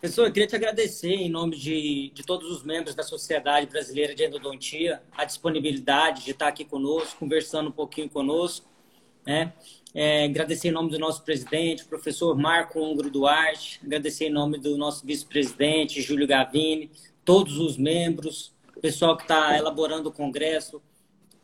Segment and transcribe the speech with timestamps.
[0.00, 4.14] Professor, eu queria te agradecer em nome de, de todos os membros da Sociedade Brasileira
[4.14, 8.66] de Endodontia a disponibilidade de estar aqui conosco, conversando um pouquinho conosco.
[9.26, 9.52] Né?
[9.94, 14.78] É, agradecer em nome do nosso presidente, professor Marco Ungro Duarte, agradecer em nome do
[14.78, 16.90] nosso vice-presidente, Júlio Gavini,
[17.22, 20.80] todos os membros, o pessoal que está elaborando o congresso,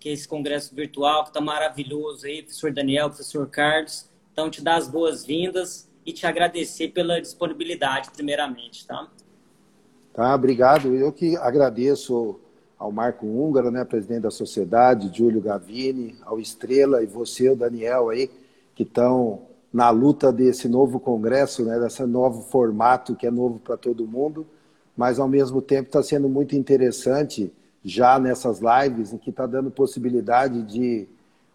[0.01, 4.09] que é esse congresso virtual, que está maravilhoso aí, professor Daniel, professor Carlos.
[4.33, 9.09] Então, te dar as boas-vindas e te agradecer pela disponibilidade, primeiramente, tá?
[10.15, 10.95] Tá, obrigado.
[10.95, 12.39] Eu que agradeço
[12.79, 18.09] ao Marco Húngaro, né, presidente da sociedade, Júlio Gavini, ao Estrela e você, o Daniel
[18.11, 18.31] aí,
[18.75, 23.77] que estão na luta desse novo congresso, né, desse novo formato que é novo para
[23.77, 24.47] todo mundo,
[24.97, 27.53] mas ao mesmo tempo está sendo muito interessante
[27.85, 31.07] já nessas lives, em que está dando possibilidade de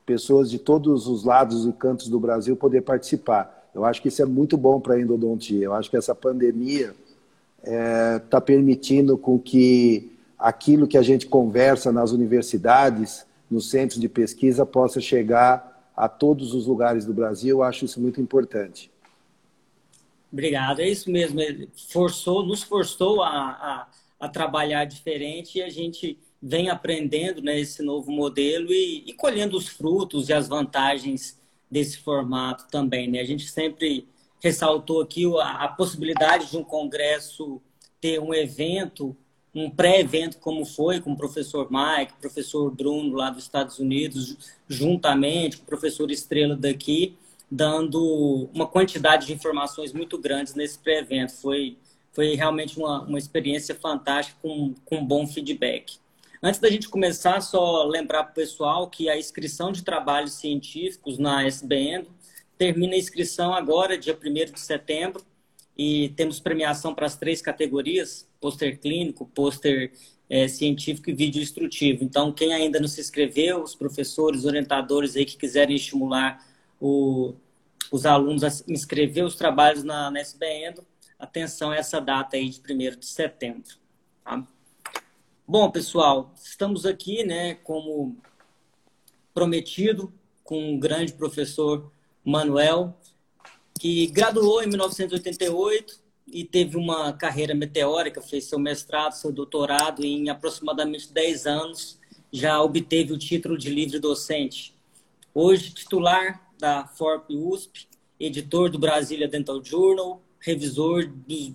[0.05, 3.60] pessoas de todos os lados e cantos do Brasil poder participar.
[3.73, 5.63] Eu acho que isso é muito bom para a endodontia.
[5.63, 6.93] Eu acho que essa pandemia
[7.63, 13.99] está é, tá permitindo com que aquilo que a gente conversa nas universidades, nos centros
[13.99, 17.57] de pesquisa, possa chegar a todos os lugares do Brasil.
[17.57, 18.91] Eu acho isso muito importante.
[20.31, 20.79] Obrigado.
[20.79, 21.39] É isso mesmo.
[21.39, 23.87] Ele forçou, nos forçou a, a,
[24.19, 29.55] a trabalhar diferente e a gente vem aprendendo né, esse novo modelo e, e colhendo
[29.55, 31.39] os frutos e as vantagens
[31.71, 33.09] desse formato também.
[33.09, 33.21] Né?
[33.21, 34.05] A gente sempre
[34.41, 37.61] ressaltou aqui a, a possibilidade de um congresso
[38.01, 39.15] ter um evento,
[39.53, 45.57] um pré-evento como foi com o professor Mike, professor Bruno lá dos Estados Unidos, juntamente
[45.57, 47.15] com o professor Estrela daqui,
[47.49, 51.33] dando uma quantidade de informações muito grandes nesse pré-evento.
[51.33, 51.77] Foi,
[52.11, 55.99] foi realmente uma, uma experiência fantástica com, com bom feedback.
[56.43, 61.19] Antes da gente começar, só lembrar para o pessoal que a inscrição de trabalhos científicos
[61.19, 62.07] na SBN
[62.57, 65.23] termina a inscrição agora, dia 1 de setembro,
[65.77, 69.91] e temos premiação para as três categorias: pôster clínico, pôster
[70.27, 72.03] é, científico e vídeo instrutivo.
[72.03, 76.43] Então, quem ainda não se inscreveu, os professores, orientadores aí que quiserem estimular
[76.79, 77.35] o,
[77.91, 80.81] os alunos a inscrever os trabalhos na, na SBN,
[81.19, 83.75] atenção a essa data aí de 1 de setembro.
[84.23, 84.43] Tá?
[85.51, 88.15] Bom, pessoal, estamos aqui, né, como
[89.33, 90.09] prometido,
[90.45, 91.91] com o grande professor
[92.23, 92.97] Manuel,
[93.77, 95.99] que graduou em 1988
[96.31, 101.99] e teve uma carreira meteórica, fez seu mestrado, seu doutorado em aproximadamente 10 anos,
[102.31, 104.73] já obteve o título de livre docente.
[105.33, 111.53] Hoje, titular da FORP USP, editor do Brasília Dental Journal, revisor dos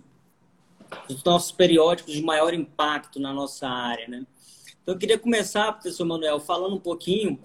[1.08, 4.26] dos nossos periódicos de maior impacto na nossa área, né?
[4.82, 7.40] Então, eu queria começar, professor Manuel, falando um pouquinho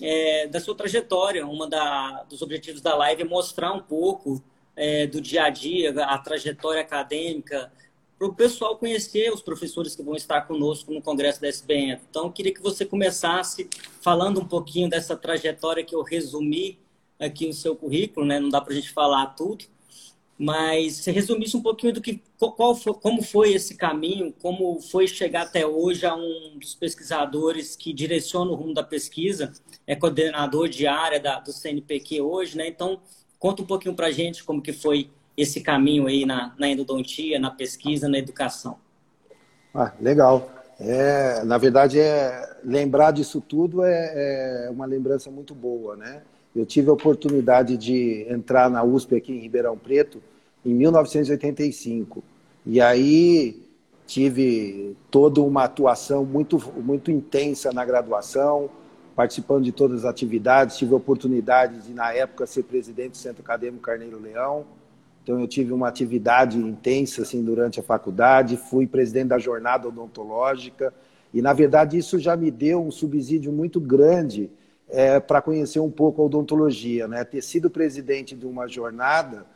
[0.00, 1.46] é, da sua trajetória.
[1.46, 4.42] Uma da, dos objetivos da live é mostrar um pouco
[4.74, 7.70] é, do dia a dia, a trajetória acadêmica,
[8.18, 12.00] para o pessoal conhecer os professores que vão estar conosco no Congresso da SBN.
[12.08, 13.68] Então, eu queria que você começasse
[14.00, 16.78] falando um pouquinho dessa trajetória que eu resumi
[17.18, 18.40] aqui no seu currículo, né?
[18.40, 19.66] Não dá para a gente falar tudo,
[20.38, 25.08] mas se resumisse um pouquinho do que qual foi, como foi esse caminho, como foi
[25.08, 29.52] chegar até hoje a um dos pesquisadores que direciona o rumo da pesquisa,
[29.86, 32.68] é coordenador de área da, do CNPq hoje, né?
[32.68, 33.00] Então,
[33.38, 37.50] conta um pouquinho para gente como que foi esse caminho aí na, na endodontia, na
[37.50, 38.78] pesquisa, na educação.
[39.74, 40.50] Ah, legal.
[40.78, 46.22] É, na verdade, é, lembrar disso tudo é, é uma lembrança muito boa, né?
[46.56, 50.22] Eu tive a oportunidade de entrar na USP aqui em Ribeirão Preto
[50.64, 52.24] em 1985.
[52.64, 53.62] E aí
[54.06, 58.70] tive toda uma atuação muito, muito intensa na graduação,
[59.14, 60.78] participando de todas as atividades.
[60.78, 64.64] Tive a oportunidade de, na época, ser presidente do Centro Acadêmico Carneiro Leão.
[65.22, 68.56] Então, eu tive uma atividade intensa assim, durante a faculdade.
[68.56, 70.94] Fui presidente da jornada odontológica.
[71.34, 74.50] E, na verdade, isso já me deu um subsídio muito grande
[74.88, 77.08] é, para conhecer um pouco a odontologia.
[77.08, 77.24] Né?
[77.24, 79.46] Ter sido presidente de uma jornada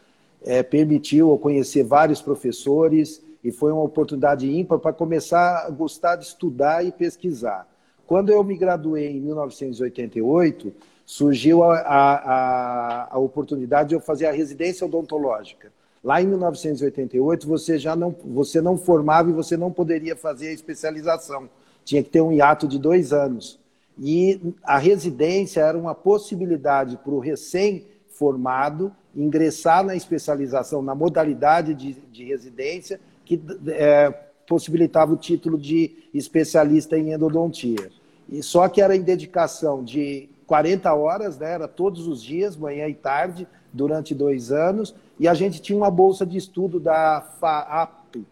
[0.43, 6.17] é, permitiu eu conhecer vários professores e foi uma oportunidade ímpar para começar a gostar
[6.17, 7.67] de estudar e pesquisar.
[8.07, 10.73] Quando eu me graduei em 1988,
[11.07, 15.73] surgiu a, a, a oportunidade de eu fazer a residência odontológica.
[16.03, 20.53] Lá em 1988, você já não, você não formava e você não poderia fazer a
[20.53, 21.49] especialização.
[21.85, 23.60] Tinha que ter um hiato de dois anos.
[24.03, 31.93] E a residência era uma possibilidade para o recém-formado ingressar na especialização, na modalidade de,
[31.93, 33.39] de residência, que
[33.69, 34.11] é,
[34.49, 37.91] possibilitava o título de especialista em endodontia.
[38.27, 41.53] E só que era em dedicação de 40 horas, né?
[41.53, 45.91] era todos os dias, manhã e tarde, durante dois anos, e a gente tinha uma
[45.91, 48.25] bolsa de estudo da FAAP,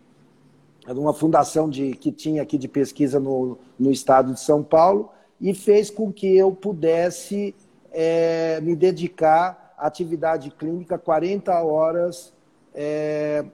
[0.88, 5.54] uma fundação de, que tinha aqui de pesquisa no, no estado de São Paulo, e
[5.54, 7.54] fez com que eu pudesse
[7.92, 12.32] é, me dedicar à atividade clínica 40 horas
[12.74, 13.44] é,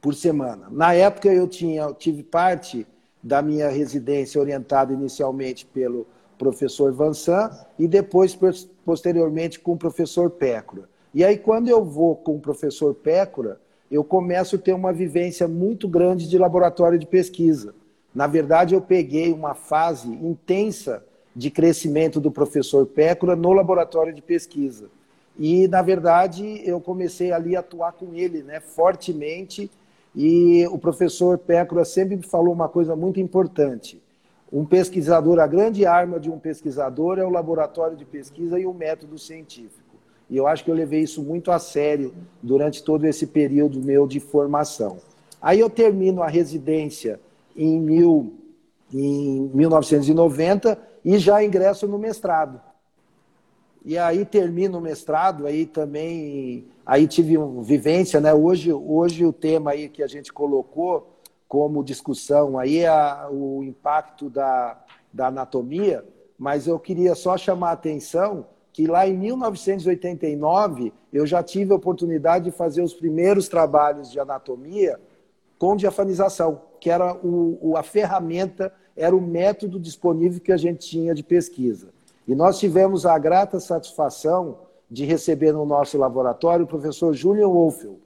[0.00, 0.68] por semana.
[0.70, 2.86] Na época eu tinha, tive parte
[3.22, 6.06] da minha residência orientada inicialmente pelo
[6.38, 8.38] professor Vansan e depois,
[8.84, 10.88] posteriormente, com o professor Pécora.
[11.12, 13.60] E aí, quando eu vou com o professor Pécora,
[13.90, 17.74] eu começo a ter uma vivência muito grande de laboratório de pesquisa.
[18.14, 21.04] Na verdade, eu peguei uma fase intensa
[21.38, 24.90] de crescimento do professor Pécora no laboratório de pesquisa.
[25.38, 29.70] E, na verdade, eu comecei ali a atuar com ele né, fortemente
[30.16, 34.02] e o professor Pécora sempre me falou uma coisa muito importante.
[34.52, 38.74] Um pesquisador, a grande arma de um pesquisador é o laboratório de pesquisa e o
[38.74, 39.96] método científico.
[40.28, 42.12] E eu acho que eu levei isso muito a sério
[42.42, 44.96] durante todo esse período meu de formação.
[45.40, 47.20] Aí eu termino a residência
[47.56, 48.32] em, mil,
[48.92, 52.60] em 1990 e já ingresso no mestrado.
[53.84, 58.32] E aí termino o mestrado, aí também Aí tive uma vivência, né?
[58.32, 62.90] Hoje, hoje o tema aí que a gente colocou como discussão aí é
[63.30, 66.02] o impacto da, da anatomia,
[66.38, 71.76] mas eu queria só chamar a atenção que lá em 1989 eu já tive a
[71.76, 74.98] oportunidade de fazer os primeiros trabalhos de anatomia
[75.58, 81.14] com diafanização, que era o, a ferramenta, era o método disponível que a gente tinha
[81.14, 81.88] de pesquisa.
[82.26, 84.58] E nós tivemos a grata satisfação
[84.90, 87.98] de receber no nosso laboratório o professor Julian Wolfel,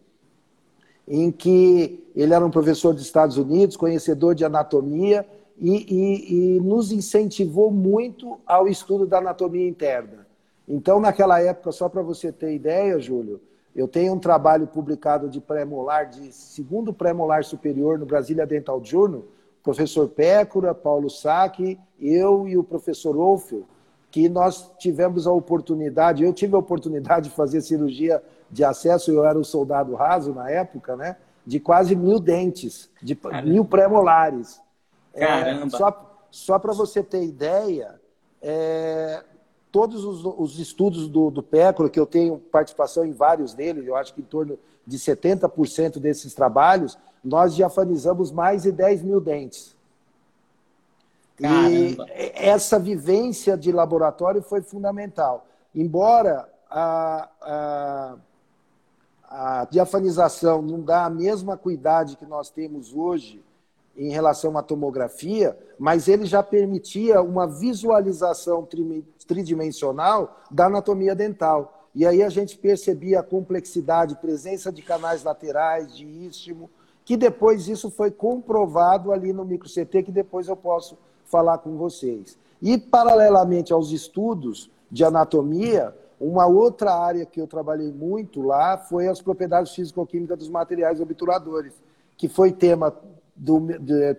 [1.09, 5.27] em que ele era um professor dos Estados Unidos, conhecedor de anatomia,
[5.59, 10.27] e, e, e, nos incentivou muito ao estudo da anatomia interna.
[10.67, 13.41] Então, naquela época, só para você ter ideia, Júlio,
[13.75, 19.25] eu tenho um trabalho publicado de pré-molar, de segundo pré-molar superior no Brasília Dental Journal,
[19.63, 23.65] professor Pécora, Paulo Sacchi, eu e o professor Wolfel,
[24.11, 29.25] que nós tivemos a oportunidade, eu tive a oportunidade de fazer cirurgia de acesso, eu
[29.25, 31.17] era um soldado raso na época, né?
[31.47, 33.49] De quase mil dentes, de Caramba.
[33.49, 34.61] mil pré-molares.
[35.15, 35.67] Caramba!
[35.67, 38.01] É, só só para você ter ideia,
[38.41, 39.23] é,
[39.71, 43.95] todos os, os, estudos do, do PECRO, que eu tenho participação em vários deles, eu
[43.95, 49.77] acho que em torno de 70% desses trabalhos, nós diafanizamos mais de 10 mil dentes.
[51.37, 52.07] Caramba.
[52.11, 55.47] E essa vivência de laboratório foi fundamental.
[55.75, 58.17] Embora a, a,
[59.29, 63.43] a diafanização não dá a mesma cuidade que nós temos hoje
[63.97, 68.67] em relação à tomografia, mas ele já permitia uma visualização
[69.27, 71.89] tridimensional da anatomia dental.
[71.95, 76.71] E aí a gente percebia a complexidade, presença de canais laterais, de istmo,
[77.05, 81.77] que depois isso foi comprovado ali no micro CT, que depois eu posso falar com
[81.77, 82.39] vocês.
[82.61, 89.09] E, paralelamente aos estudos de anatomia, uma outra área que eu trabalhei muito lá foi
[89.09, 91.75] as propriedades físico-químicas dos materiais obturadores,
[92.17, 92.95] que foi tema
[93.35, 94.17] do, de,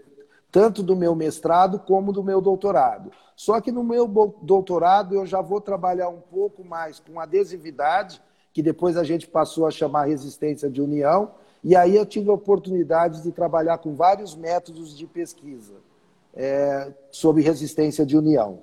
[0.51, 3.11] tanto do meu mestrado como do meu doutorado.
[3.35, 4.07] Só que no meu
[4.41, 8.21] doutorado eu já vou trabalhar um pouco mais com adesividade,
[8.51, 11.31] que depois a gente passou a chamar resistência de união,
[11.63, 15.75] e aí eu tive a oportunidade de trabalhar com vários métodos de pesquisa
[16.33, 18.59] é, sob resistência de união.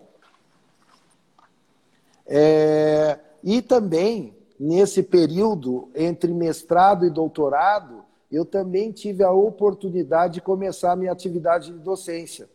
[2.26, 10.40] É, e também, nesse período entre mestrado e doutorado, eu também tive a oportunidade de
[10.40, 12.48] começar a minha atividade de docência.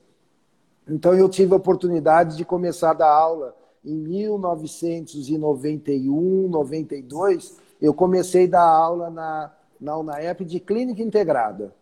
[0.87, 3.53] Então, eu tive a oportunidade de começar a dar aula
[3.83, 7.57] em 1991, 92.
[7.81, 11.73] Eu comecei a dar aula na, na UNAEP de Clínica Integrada.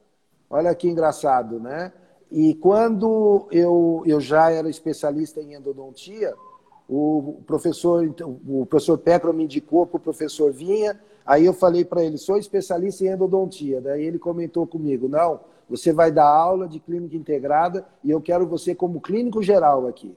[0.49, 1.91] Olha que engraçado, né?
[2.31, 6.33] E quando eu, eu já era especialista em endodontia,
[6.89, 11.85] o professor, então, o professor Pecro me indicou para o professor Vinha, aí eu falei
[11.85, 13.79] para ele, sou especialista em endodontia.
[13.81, 18.47] Daí ele comentou comigo, não, você vai dar aula de clínica integrada e eu quero
[18.47, 20.15] você como clínico geral aqui.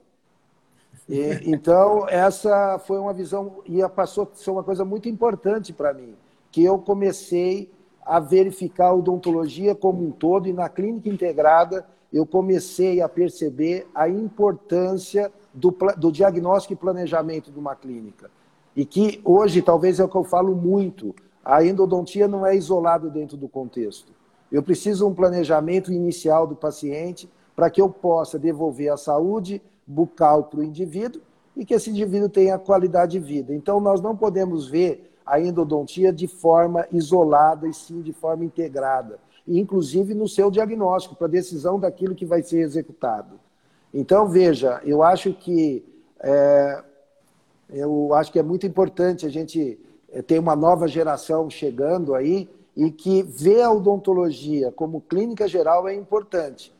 [1.07, 5.93] E, então, essa foi uma visão, e passou a ser uma coisa muito importante para
[5.93, 6.15] mim,
[6.57, 7.71] que eu comecei
[8.03, 13.85] a verificar a odontologia como um todo e na clínica integrada eu comecei a perceber
[13.93, 18.31] a importância do, do diagnóstico e planejamento de uma clínica.
[18.75, 21.13] E que hoje, talvez é o que eu falo muito,
[21.45, 24.11] a endodontia não é isolada dentro do contexto.
[24.51, 30.45] Eu preciso um planejamento inicial do paciente para que eu possa devolver a saúde bucal
[30.45, 31.21] para o indivíduo
[31.55, 33.53] e que esse indivíduo tenha qualidade de vida.
[33.53, 39.19] Então, nós não podemos ver a endodontia de forma isolada e sim de forma integrada,
[39.47, 43.39] inclusive no seu diagnóstico, para a decisão daquilo que vai ser executado.
[43.93, 45.83] Então, veja, eu acho que
[46.19, 46.83] é,
[47.69, 49.77] eu acho que é muito importante a gente
[50.09, 55.87] é, ter uma nova geração chegando aí e que ver a odontologia como clínica geral
[55.87, 56.73] é importante.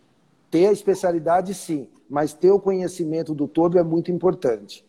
[0.50, 4.86] Ter a especialidade, sim, mas ter o conhecimento do todo é muito importante.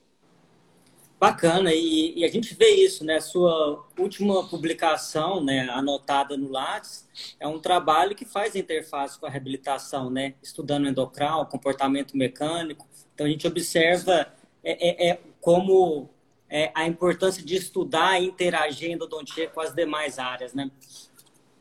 [1.20, 3.20] Bacana, e, e, a gente vê isso, né?
[3.20, 7.08] Sua última publicação, né, anotada no Lattes,
[7.40, 10.34] é um trabalho que faz interface com a reabilitação, né?
[10.40, 12.86] Estudando endocral, comportamento mecânico.
[13.14, 14.28] Então a gente observa
[14.62, 16.08] é, é, é como
[16.48, 20.70] é, a importância de estudar e interagir endodontia com as demais áreas, né?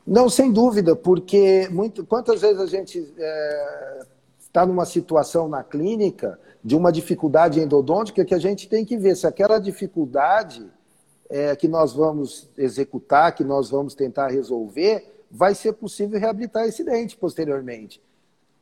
[0.05, 2.99] Não, sem dúvida, porque muito, quantas vezes a gente
[4.39, 8.97] está é, numa situação na clínica de uma dificuldade endodôntica que a gente tem que
[8.97, 10.69] ver se aquela dificuldade
[11.29, 16.83] é, que nós vamos executar, que nós vamos tentar resolver, vai ser possível reabilitar esse
[16.83, 18.01] dente posteriormente.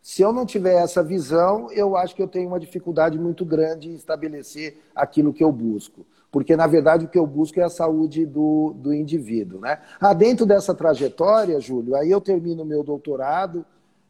[0.04, 3.90] Se eu não tiver essa visão, eu acho que eu tenho uma dificuldade muito grande
[3.90, 6.06] em estabelecer aquilo que eu busco.
[6.32, 9.62] Porque, na verdade, o que eu busco é a saúde do, do indivíduo.
[9.62, 9.80] Né?
[10.00, 13.66] Ah, dentro dessa trajetória, Júlio, aí eu termino meu doutorado,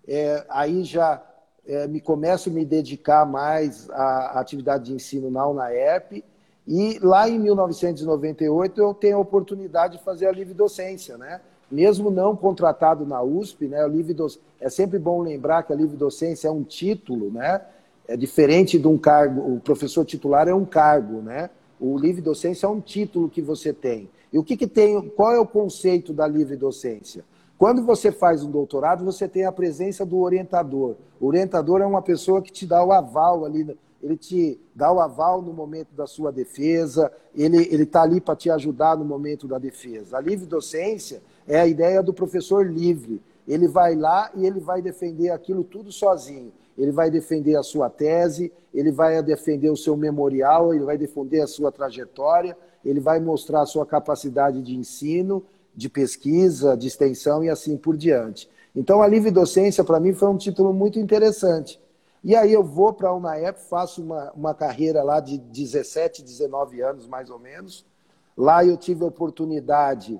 [0.06, 1.24] é, aí já
[1.68, 6.24] é, me começo a me dedicar mais à atividade de ensino na UNAEP,
[6.68, 11.42] e lá em 1998 eu tenho a oportunidade de fazer a livre docência, né?
[11.70, 14.16] mesmo não contratado na USP, né, livre
[14.60, 17.62] é sempre bom lembrar que a livre docência é um título, né?
[18.08, 21.50] É diferente de um cargo, o professor titular é um cargo, né?
[21.80, 24.10] O livre docência é um título que você tem.
[24.32, 27.26] E o que, que tem, qual é o conceito da livre docência?
[27.58, 30.96] Quando você faz um doutorado, você tem a presença do orientador.
[31.20, 35.00] O orientador é uma pessoa que te dá o aval ali, ele te dá o
[35.00, 39.58] aval no momento da sua defesa, ele está ali para te ajudar no momento da
[39.58, 40.18] defesa.
[40.18, 43.22] A livre docência é a ideia do professor livre.
[43.48, 46.52] Ele vai lá e ele vai defender aquilo tudo sozinho.
[46.78, 51.42] Ele vai defender a sua tese, ele vai defender o seu memorial, ele vai defender
[51.42, 55.44] a sua trajetória, ele vai mostrar a sua capacidade de ensino,
[55.76, 58.50] de pesquisa, de extensão e assim por diante.
[58.76, 61.80] Então, a livre docência, para mim, foi um título muito interessante.
[62.24, 66.82] E aí eu vou para a UNAEP, faço uma, uma carreira lá de 17, 19
[66.82, 67.86] anos, mais ou menos.
[68.36, 70.20] Lá eu tive a oportunidade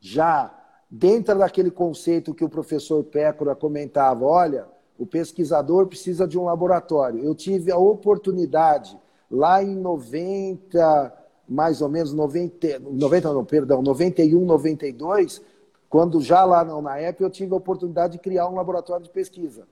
[0.00, 0.54] já
[0.88, 4.66] dentro daquele conceito que o professor Pécora comentava, olha,
[4.98, 7.22] o pesquisador precisa de um laboratório.
[7.22, 8.98] Eu tive a oportunidade,
[9.30, 11.17] lá em 90,
[11.48, 15.40] mais ou menos, 90, 90 não, perdão, 91, 92,
[15.88, 19.66] quando já lá na UNAEP eu tive a oportunidade de criar um laboratório de pesquisa,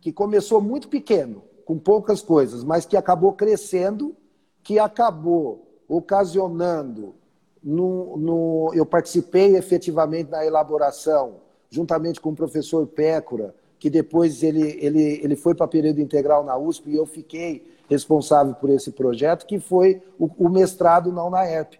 [0.00, 4.14] que começou muito pequeno, com poucas coisas, mas que acabou crescendo,
[4.62, 7.14] que acabou ocasionando
[7.62, 14.78] no, no, eu participei efetivamente na elaboração, juntamente com o professor Pécora, que depois ele,
[14.80, 19.46] ele, ele foi para período integral na USP e eu fiquei responsável por esse projeto,
[19.46, 21.78] que foi o, o mestrado na UNAERP.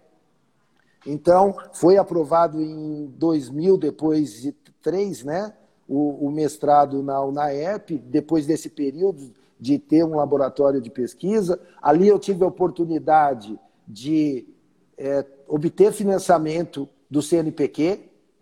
[1.05, 5.53] Então, foi aprovado em 2000, depois de três, né,
[5.87, 11.59] o, o mestrado na UNAERP, depois desse período de ter um laboratório de pesquisa.
[11.81, 14.47] Ali eu tive a oportunidade de
[14.97, 18.01] é, obter financiamento do CNPq.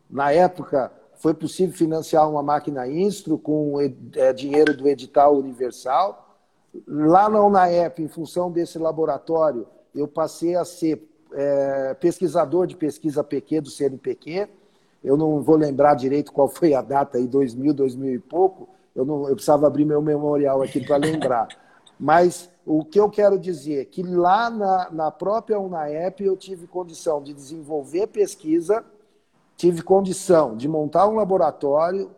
[0.10, 3.80] Na época, foi possível financiar uma máquina Instro com
[4.16, 6.25] é, dinheiro do edital universal.
[6.88, 13.24] Lá na UNAEP, em função desse laboratório, eu passei a ser é, pesquisador de pesquisa
[13.24, 14.48] PQ do CNPq.
[15.04, 18.68] Eu não vou lembrar direito qual foi a data aí, 2000, 2000 e pouco.
[18.96, 21.48] Eu, não, eu precisava abrir meu memorial aqui para lembrar.
[22.00, 26.68] Mas o que eu quero dizer é que lá na, na própria UNAEP eu tive
[26.68, 28.84] condição de desenvolver pesquisa,
[29.56, 32.10] tive condição de montar um laboratório,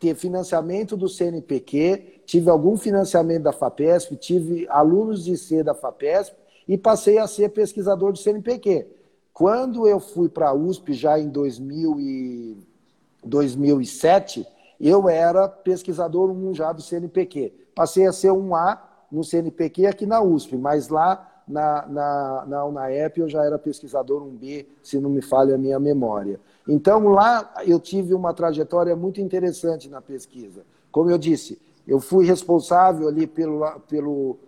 [0.00, 6.34] ter financiamento do CNPq, tive algum financiamento da FAPESP, tive alunos de C da FAPESP
[6.66, 8.86] e passei a ser pesquisador do CNPq.
[9.34, 12.56] Quando eu fui para a USP já em 2000 e
[13.22, 14.46] 2007,
[14.80, 17.52] eu era pesquisador 1 já do CNPq.
[17.74, 22.64] Passei a ser um A no CNPq aqui na USP, mas lá na, na, na
[22.64, 26.40] UNAEP eu já era pesquisador 1B, se não me falha a minha memória.
[26.68, 30.64] Então lá eu tive uma trajetória muito interessante na pesquisa.
[30.90, 34.38] Como eu disse, eu fui responsável ali pelo, pelo,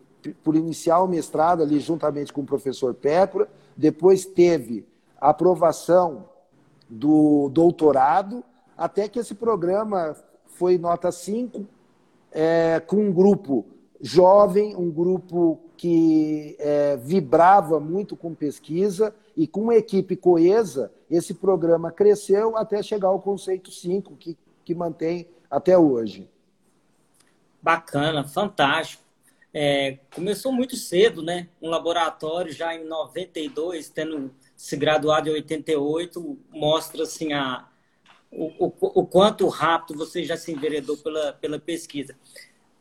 [0.42, 4.86] por iniciar o mestrado ali juntamente com o professor Pécora, depois teve
[5.20, 6.28] a aprovação
[6.88, 8.44] do doutorado,
[8.76, 10.14] até que esse programa
[10.46, 11.66] foi nota 5,
[12.30, 13.64] é, com um grupo
[14.00, 21.34] jovem, um grupo que é, vibrava muito com pesquisa e com uma equipe coesa, esse
[21.34, 26.28] programa cresceu até chegar ao conceito 5, que, que mantém até hoje.
[27.62, 29.02] Bacana, fantástico.
[29.54, 31.48] É, começou muito cedo, né?
[31.60, 37.68] Um laboratório já em 92, tendo se graduado em 88, mostra assim a,
[38.30, 42.16] o, o, o quanto rápido você já se enveredou pela, pela pesquisa.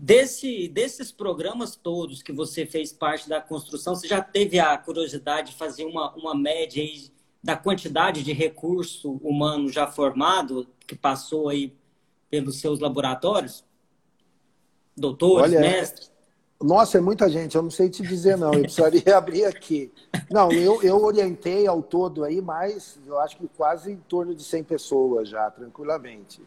[0.03, 5.51] Desse, desses programas todos que você fez parte da construção, você já teve a curiosidade
[5.51, 7.12] de fazer uma, uma média aí
[7.43, 11.75] da quantidade de recurso humano já formado que passou aí
[12.31, 13.63] pelos seus laboratórios?
[14.98, 16.12] Doutores, Olha, mestres?
[16.60, 19.91] Nossa, é muita gente, eu não sei te dizer não, eu precisaria abrir aqui.
[20.31, 24.43] Não, eu, eu orientei ao todo aí, mas eu acho que quase em torno de
[24.43, 26.41] 100 pessoas já, tranquilamente.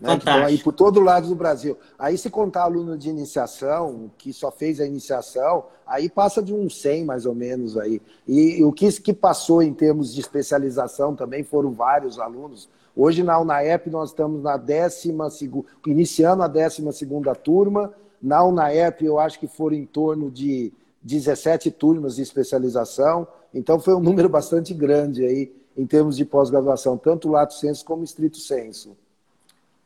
[0.00, 0.12] Né?
[0.12, 1.76] Que estão aí por todo lado do Brasil.
[1.98, 6.80] Aí, se contar aluno de iniciação, que só fez a iniciação, aí passa de uns
[6.80, 8.02] 100 mais ou menos aí.
[8.26, 12.68] E, e o que, que passou em termos de especialização também foram vários alunos.
[12.94, 17.92] Hoje na UNAEP nós estamos na décima segunda, iniciando a décima segunda turma.
[18.20, 20.72] Na UNAEP eu acho que foram em torno de
[21.02, 23.26] 17 turmas de especialização.
[23.52, 28.02] Então foi um número bastante grande aí em termos de pós-graduação, tanto lato senso como
[28.02, 28.96] estrito senso.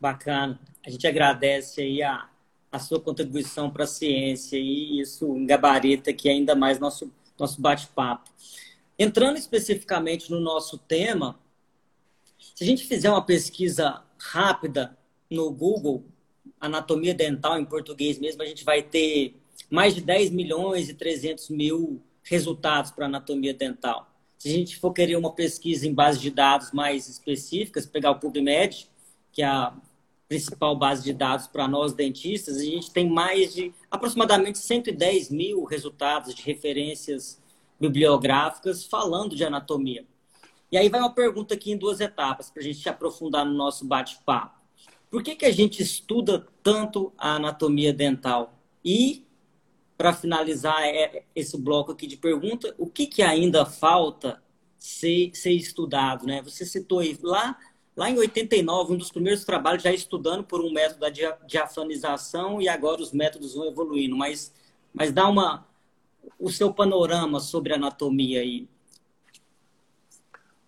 [0.00, 0.58] Bacana.
[0.84, 2.28] A gente agradece aí a,
[2.72, 8.30] a sua contribuição para a ciência e isso gabarita aqui ainda mais nosso, nosso bate-papo.
[8.98, 11.38] Entrando especificamente no nosso tema,
[12.38, 14.96] se a gente fizer uma pesquisa rápida
[15.30, 16.04] no Google,
[16.58, 19.36] anatomia dental em português mesmo, a gente vai ter
[19.70, 24.10] mais de 10 milhões e 300 mil resultados para anatomia dental.
[24.38, 28.18] Se a gente for querer uma pesquisa em base de dados mais específicas, pegar o
[28.18, 28.88] PubMed,
[29.32, 29.72] que é a
[30.30, 35.64] principal base de dados para nós dentistas, a gente tem mais de aproximadamente 110 mil
[35.64, 37.42] resultados de referências
[37.80, 40.06] bibliográficas falando de anatomia.
[40.70, 43.84] E aí vai uma pergunta aqui em duas etapas, para a gente aprofundar no nosso
[43.84, 44.60] bate-papo.
[45.10, 48.54] Por que, que a gente estuda tanto a anatomia dental?
[48.84, 49.26] E,
[49.98, 54.40] para finalizar é, esse bloco aqui de pergunta, o que, que ainda falta
[54.78, 56.24] ser, ser estudado?
[56.24, 56.40] Né?
[56.42, 57.58] Você citou aí lá
[57.96, 61.10] Lá em 89, um dos primeiros trabalhos já estudando por um método da
[61.46, 64.16] diafanização e agora os métodos vão evoluindo.
[64.16, 64.52] Mas,
[64.94, 65.66] mas dá uma,
[66.38, 68.68] o seu panorama sobre anatomia aí.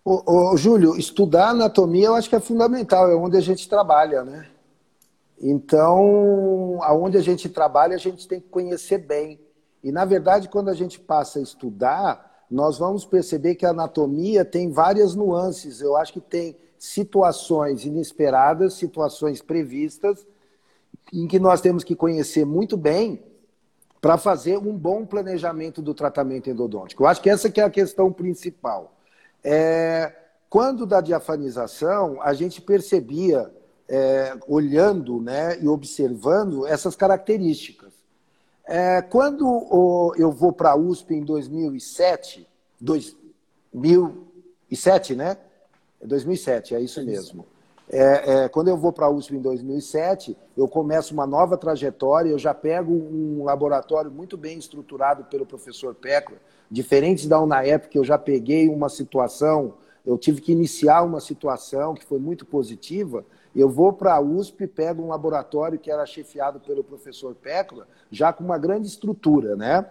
[0.05, 4.25] Ô, ô, Júlio, estudar anatomia eu acho que é fundamental, é onde a gente trabalha,
[4.25, 4.49] né?
[5.41, 9.41] Então, aonde a gente trabalha, a gente tem que conhecer bem.
[9.83, 14.45] E, na verdade, quando a gente passa a estudar, nós vamos perceber que a anatomia
[14.45, 15.81] tem várias nuances.
[15.81, 20.27] Eu acho que tem situações inesperadas, situações previstas,
[21.13, 23.23] em que nós temos que conhecer muito bem
[24.01, 27.05] para fazer um bom planejamento do tratamento endodôntico.
[27.05, 28.97] Eu acho que essa que é a questão principal.
[29.45, 30.13] É,
[30.51, 33.49] quando da diafanização, a gente percebia,
[33.89, 37.93] é, olhando né, e observando essas características.
[38.65, 42.45] É, quando o, eu vou para a USP em 2007,
[42.81, 45.37] 2007, né?
[46.07, 47.47] 2007, é isso é mesmo.
[47.91, 52.31] É, é, quando eu vou para a USP em 2007, eu começo uma nova trajetória,
[52.31, 56.39] eu já pego um laboratório muito bem estruturado pelo professor Pecla,
[56.71, 59.75] diferente da UNAEP, que eu já peguei uma situação,
[60.07, 64.67] eu tive que iniciar uma situação que foi muito positiva, eu vou para a USP,
[64.67, 69.87] pego um laboratório que era chefiado pelo professor Pecla, já com uma grande estrutura, né?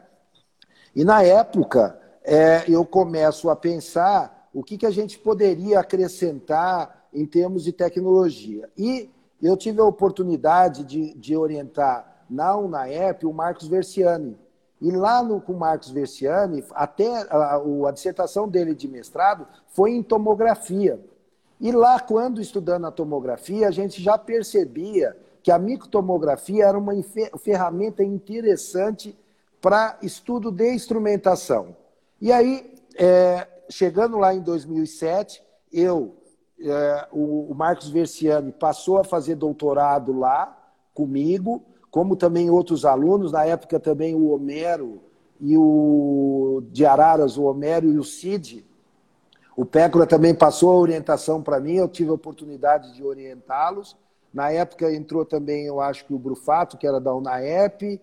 [0.95, 7.07] E na época, é, eu começo a pensar o que, que a gente poderia acrescentar
[7.13, 8.69] em termos de tecnologia.
[8.77, 9.09] E
[9.41, 14.37] eu tive a oportunidade de, de orientar na UNAEP o Marcos Versiani.
[14.79, 19.91] E lá no, com o Marcos Versiani, até a, a dissertação dele de mestrado foi
[19.91, 20.99] em tomografia.
[21.59, 26.93] E lá, quando estudando a tomografia, a gente já percebia que a microtomografia era uma
[27.39, 29.15] ferramenta interessante
[29.61, 31.75] para estudo de instrumentação.
[32.19, 36.15] E aí, é, chegando lá em 2007, eu,
[36.59, 40.57] é, o, o Marcos Versiani passou a fazer doutorado lá
[40.93, 45.01] comigo, como também outros alunos, na época também o Homero
[45.39, 48.65] e o de Araras, o Homero e o Cid.
[49.55, 53.97] O Pécora também passou a orientação para mim, eu tive a oportunidade de orientá-los.
[54.33, 57.99] Na época entrou também, eu acho que o Brufato, que era da UNAEP,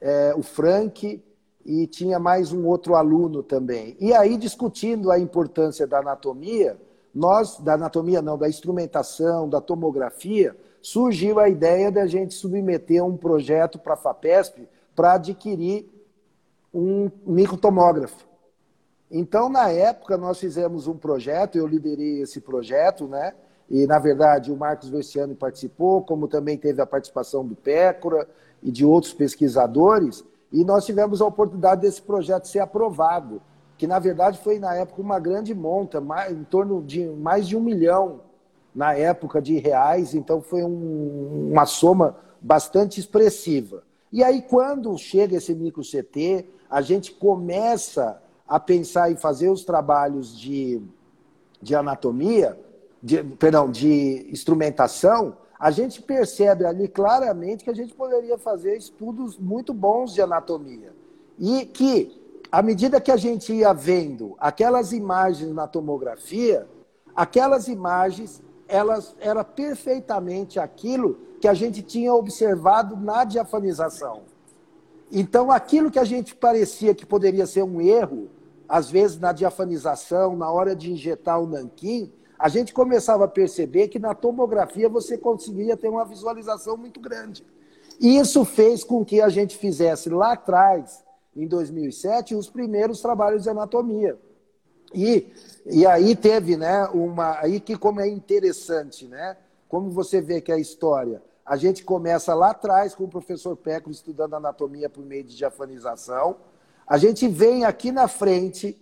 [0.00, 1.22] é, o Frank,
[1.68, 3.94] e tinha mais um outro aluno também.
[4.00, 6.78] E aí, discutindo a importância da anatomia,
[7.14, 13.18] nós, da anatomia não, da instrumentação, da tomografia, surgiu a ideia da gente submeter um
[13.18, 15.86] projeto para a FAPESP para adquirir
[16.72, 18.26] um microtomógrafo.
[19.10, 23.34] Então, na época, nós fizemos um projeto, eu liderei esse projeto, né?
[23.68, 28.26] E, na verdade, o Marcos Vestiano participou, como também teve a participação do Pécora
[28.62, 33.40] e de outros pesquisadores, e nós tivemos a oportunidade desse projeto ser aprovado,
[33.76, 37.60] que, na verdade, foi, na época, uma grande monta, em torno de mais de um
[37.60, 38.20] milhão,
[38.74, 43.82] na época, de reais, então foi um, uma soma bastante expressiva.
[44.12, 49.64] E aí, quando chega esse micro CT, a gente começa a pensar em fazer os
[49.64, 50.80] trabalhos de,
[51.60, 52.58] de anatomia,
[53.02, 59.36] de, perdão, de instrumentação, a gente percebe ali claramente que a gente poderia fazer estudos
[59.36, 60.92] muito bons de anatomia.
[61.38, 66.66] E que, à medida que a gente ia vendo aquelas imagens na tomografia,
[67.14, 74.22] aquelas imagens elas era perfeitamente aquilo que a gente tinha observado na diafanização.
[75.10, 78.28] Então, aquilo que a gente parecia que poderia ser um erro,
[78.68, 83.88] às vezes na diafanização, na hora de injetar o nanquim, a gente começava a perceber
[83.88, 87.44] que na tomografia você conseguia ter uma visualização muito grande.
[88.00, 93.42] E isso fez com que a gente fizesse lá atrás, em 2007, os primeiros trabalhos
[93.42, 94.16] de anatomia.
[94.94, 95.26] E,
[95.66, 97.38] e aí teve, né, uma.
[97.40, 99.36] Aí que como é interessante, né?
[99.68, 101.22] Como você vê que é a história.
[101.44, 106.36] A gente começa lá atrás com o professor Peco estudando anatomia por meio de diafanização.
[106.86, 108.80] A gente vem aqui na frente,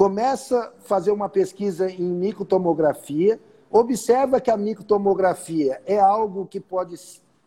[0.00, 3.38] começa a fazer uma pesquisa em microtomografia,
[3.70, 6.98] observa que a microtomografia é algo que pode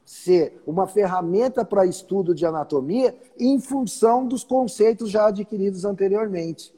[0.06, 6.72] ser uma ferramenta para estudo de anatomia em função dos conceitos já adquiridos anteriormente.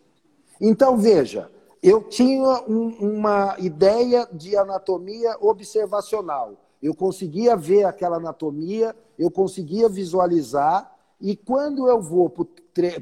[0.61, 1.51] Então, veja,
[1.83, 6.53] eu tinha um, uma ideia de anatomia observacional.
[6.81, 12.45] Eu conseguia ver aquela anatomia, eu conseguia visualizar, e quando eu vou para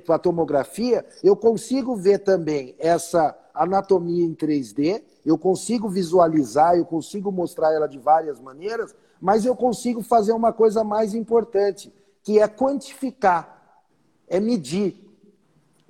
[0.08, 7.32] a tomografia, eu consigo ver também essa anatomia em 3D, eu consigo visualizar, eu consigo
[7.32, 12.48] mostrar ela de várias maneiras, mas eu consigo fazer uma coisa mais importante, que é
[12.48, 13.84] quantificar,
[14.28, 15.00] é medir.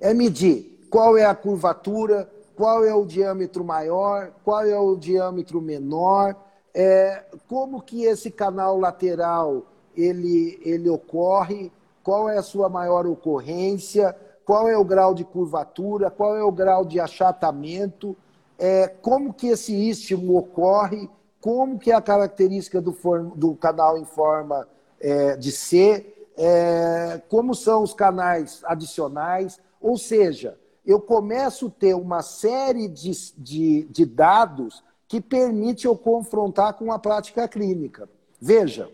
[0.00, 5.60] É medir qual é a curvatura, qual é o diâmetro maior, qual é o diâmetro
[5.60, 6.36] menor,
[6.72, 9.66] é, como que esse canal lateral
[9.96, 11.72] ele, ele ocorre,
[12.04, 14.14] qual é a sua maior ocorrência,
[14.44, 18.14] qual é o grau de curvatura, qual é o grau de achatamento,
[18.58, 21.08] é, como que esse istmo ocorre,
[21.40, 24.68] como que é a característica do, form, do canal em forma
[25.00, 31.94] é, de C, é, como são os canais adicionais, ou seja, eu começo a ter
[31.94, 38.08] uma série de, de, de dados que permite eu confrontar com a prática clínica.
[38.40, 38.90] Veja,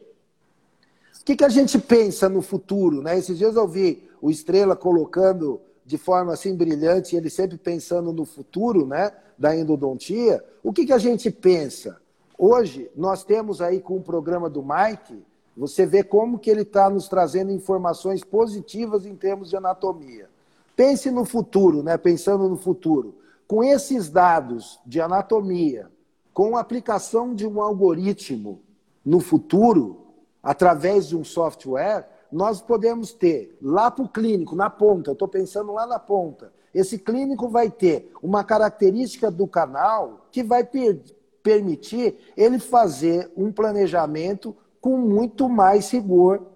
[1.21, 3.03] o que, que a gente pensa no futuro?
[3.03, 3.19] Né?
[3.19, 8.25] Esses dias eu vi o Estrela colocando de forma assim brilhante, ele sempre pensando no
[8.25, 10.43] futuro né, da endodontia.
[10.63, 12.01] O que, que a gente pensa?
[12.39, 15.23] Hoje, nós temos aí com o programa do Mike,
[15.55, 20.31] você vê como que ele está nos trazendo informações positivas em termos de anatomia.
[20.75, 21.99] Pense no futuro, né?
[21.99, 23.17] pensando no futuro.
[23.47, 25.91] Com esses dados de anatomia,
[26.33, 28.63] com a aplicação de um algoritmo
[29.05, 30.10] no futuro,
[30.43, 35.29] através de um software, nós podemos ter lá para o clínico, na ponta, eu estou
[35.29, 41.01] pensando lá na ponta, esse clínico vai ter uma característica do canal que vai per
[41.43, 46.51] permitir ele fazer um planejamento com muito mais rigor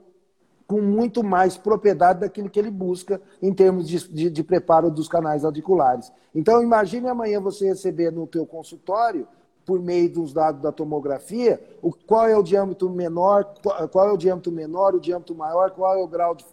[0.66, 5.08] com muito mais propriedade daquilo que ele busca em termos de, de, de preparo dos
[5.08, 6.10] canais radiculares.
[6.34, 9.26] Então, imagine amanhã você receber no teu consultório
[9.64, 14.12] por meio dos dados da tomografia, o, qual é o diâmetro menor, qual, qual é
[14.12, 16.44] o diâmetro menor, o diâmetro maior, qual é o grau de,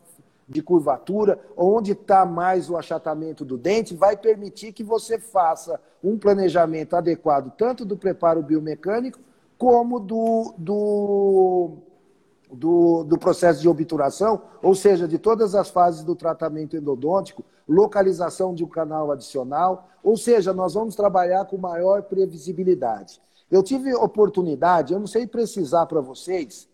[0.48, 6.18] de curvatura, onde está mais o achatamento do dente, vai permitir que você faça um
[6.18, 9.20] planejamento adequado, tanto do preparo biomecânico,
[9.58, 11.78] como do, do
[12.52, 18.54] do, do processo de obturação, ou seja, de todas as fases do tratamento endodôntico, localização
[18.54, 23.22] de um canal adicional, ou seja, nós vamos trabalhar com maior previsibilidade.
[23.50, 26.68] Eu tive oportunidade, eu não sei precisar para vocês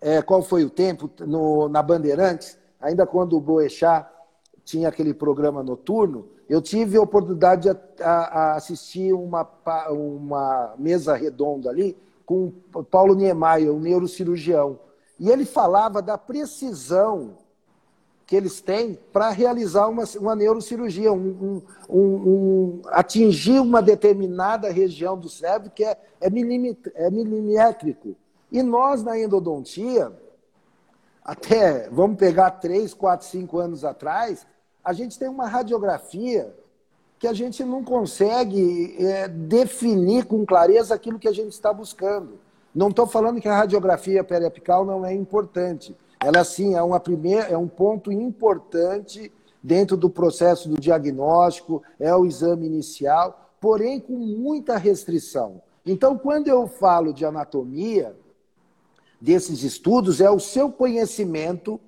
[0.00, 4.08] é, qual foi o tempo no, na Bandeirantes, ainda quando o Boechat
[4.64, 9.48] tinha aquele programa noturno, eu tive a oportunidade de a, a assistir uma,
[9.90, 11.96] uma mesa redonda ali
[12.26, 12.50] com
[12.90, 14.80] Paulo Niemeyer, um neurocirurgião.
[15.18, 17.38] E ele falava da precisão
[18.26, 25.16] que eles têm para realizar uma, uma neurocirurgia, um, um, um, atingir uma determinada região
[25.16, 28.16] do cérebro que é, é, milimétrico.
[28.50, 30.12] E nós, na endodontia,
[31.24, 34.44] até, vamos pegar três, quatro, cinco anos atrás,
[34.84, 36.52] a gente tem uma radiografia
[37.18, 42.38] que a gente não consegue é, definir com clareza aquilo que a gente está buscando.
[42.74, 45.96] Não estou falando que a radiografia periapical não é importante.
[46.20, 52.14] Ela, sim, é, uma primeira, é um ponto importante dentro do processo do diagnóstico, é
[52.14, 55.62] o exame inicial, porém com muita restrição.
[55.84, 58.14] Então, quando eu falo de anatomia,
[59.20, 61.80] desses estudos, é o seu conhecimento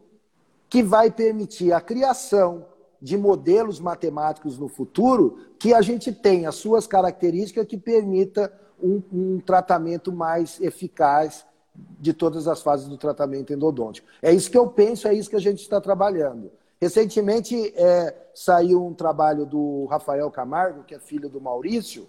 [0.69, 2.65] que vai permitir a criação
[3.01, 9.41] de modelos matemáticos no futuro que a gente tenha suas características que permita um, um,
[9.41, 14.09] tratamento mais eficaz de todas as fases do tratamento endodôntico.
[14.21, 16.51] É isso que eu penso, é isso que a gente está trabalhando.
[16.81, 22.09] Recentemente é, saiu um trabalho do Rafael Camargo, que é filho do Maurício,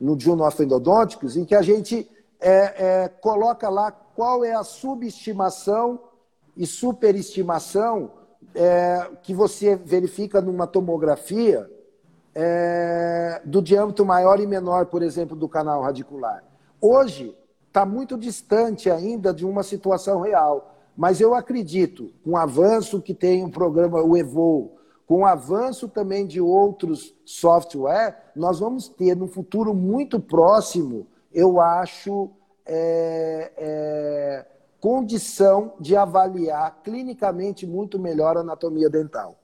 [0.00, 2.08] no Journal of Endodônticos, em que a gente
[2.40, 6.00] é, é, coloca lá qual é a subestimação
[6.56, 8.10] e superestimação
[8.54, 11.70] é, que você verifica numa tomografia
[12.34, 16.44] é, do diâmetro maior e menor, por exemplo, do canal radicular.
[16.80, 20.74] Hoje, está muito distante ainda de uma situação real.
[20.96, 24.72] Mas eu acredito, com o avanço que tem o programa, o Evo,
[25.06, 31.60] com o avanço também de outros software, nós vamos ter no futuro muito próximo, eu
[31.60, 32.30] acho,
[32.64, 34.46] é, é,
[34.86, 39.36] condição de avaliar clinicamente muito melhor a anatomia dental.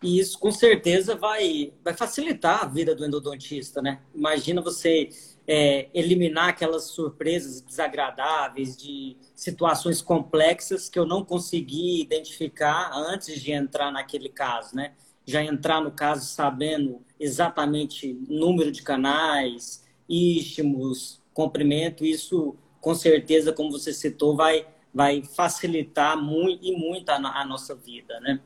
[0.00, 4.02] E isso com certeza vai, vai facilitar a vida do endodontista, né?
[4.14, 5.08] Imagina você
[5.48, 13.50] é, eliminar aquelas surpresas desagradáveis de situações complexas que eu não consegui identificar antes de
[13.50, 14.92] entrar naquele caso, né?
[15.24, 22.56] Já entrar no caso sabendo exatamente número de canais, istmos, comprimento, isso
[22.86, 28.20] com certeza, como você citou, vai, vai facilitar muito e muito a, a nossa vida,
[28.20, 28.38] né?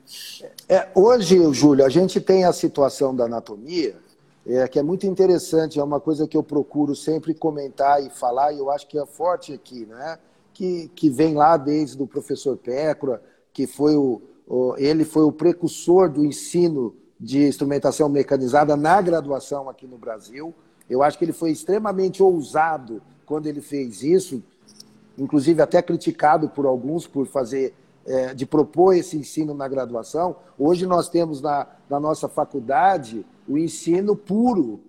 [0.66, 3.96] É, hoje, Júlio, a gente tem a situação da anatomia,
[4.46, 8.54] é, que é muito interessante, é uma coisa que eu procuro sempre comentar e falar,
[8.54, 10.18] e eu acho que é forte aqui, né?
[10.54, 13.22] Que, que vem lá desde o professor Pécora,
[13.52, 19.68] que foi o, o, ele foi o precursor do ensino de instrumentação mecanizada na graduação
[19.68, 20.54] aqui no Brasil.
[20.88, 24.42] Eu acho que ele foi extremamente ousado quando ele fez isso,
[25.16, 27.72] inclusive até criticado por alguns por fazer,
[28.04, 30.34] é, de propor esse ensino na graduação.
[30.58, 34.80] Hoje nós temos na, na nossa faculdade o ensino puro,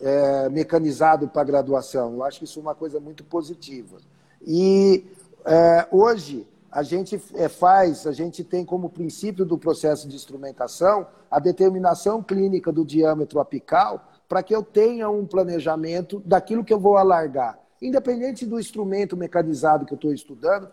[0.00, 2.14] é, mecanizado para graduação.
[2.14, 3.98] Eu acho que isso é uma coisa muito positiva.
[4.44, 5.04] E
[5.44, 11.06] é, hoje a gente é, faz, a gente tem como princípio do processo de instrumentação
[11.30, 16.80] a determinação clínica do diâmetro apical para que eu tenha um planejamento daquilo que eu
[16.80, 20.68] vou alargar independente do instrumento mecanizado que eu estou estudando,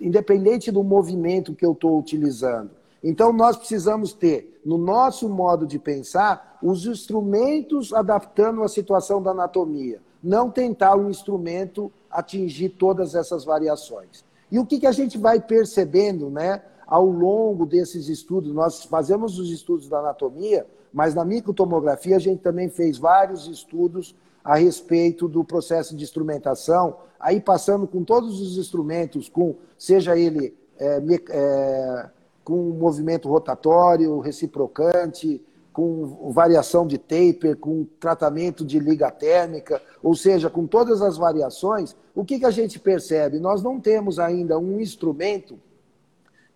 [0.00, 2.70] independente do movimento que eu estou utilizando.
[3.02, 9.30] Então, nós precisamos ter, no nosso modo de pensar, os instrumentos adaptando a situação da
[9.30, 10.00] anatomia.
[10.22, 14.24] Não tentar um instrumento atingir todas essas variações.
[14.50, 18.52] E o que, que a gente vai percebendo né, ao longo desses estudos?
[18.52, 24.14] Nós fazemos os estudos da anatomia, mas na microtomografia a gente também fez vários estudos
[24.48, 30.56] a respeito do processo de instrumentação, aí passando com todos os instrumentos, com seja ele
[30.78, 32.10] é, é,
[32.42, 40.48] com movimento rotatório, reciprocante, com variação de taper, com tratamento de liga térmica, ou seja,
[40.48, 43.38] com todas as variações, o que, que a gente percebe?
[43.38, 45.60] Nós não temos ainda um instrumento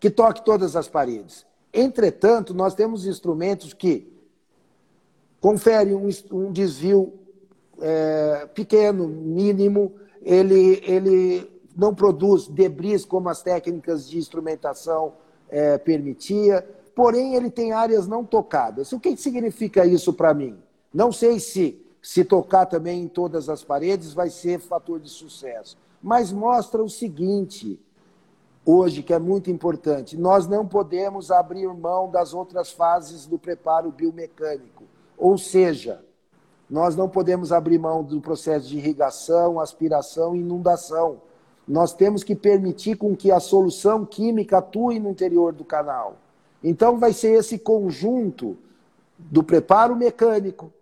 [0.00, 1.44] que toque todas as paredes.
[1.74, 4.11] Entretanto, nós temos instrumentos que
[5.42, 7.18] conferem um, um desvio
[7.82, 9.92] é, pequeno, mínimo,
[10.22, 15.14] ele, ele não produz debris como as técnicas de instrumentação
[15.50, 18.92] é, permitia, porém ele tem áreas não tocadas.
[18.92, 20.56] O que significa isso para mim?
[20.94, 25.78] Não sei se se tocar também em todas as paredes vai ser fator de sucesso,
[26.02, 27.80] mas mostra o seguinte,
[28.66, 33.92] hoje que é muito importante, nós não podemos abrir mão das outras fases do preparo
[33.92, 34.82] biomecânico,
[35.16, 36.04] ou seja,
[36.72, 41.20] nós não podemos abrir mão do processo de irrigação, aspiração e inundação.
[41.68, 46.16] Nós temos que permitir com que a solução química atue no interior do canal.
[46.64, 48.56] Então vai ser esse conjunto
[49.18, 50.72] do preparo mecânico,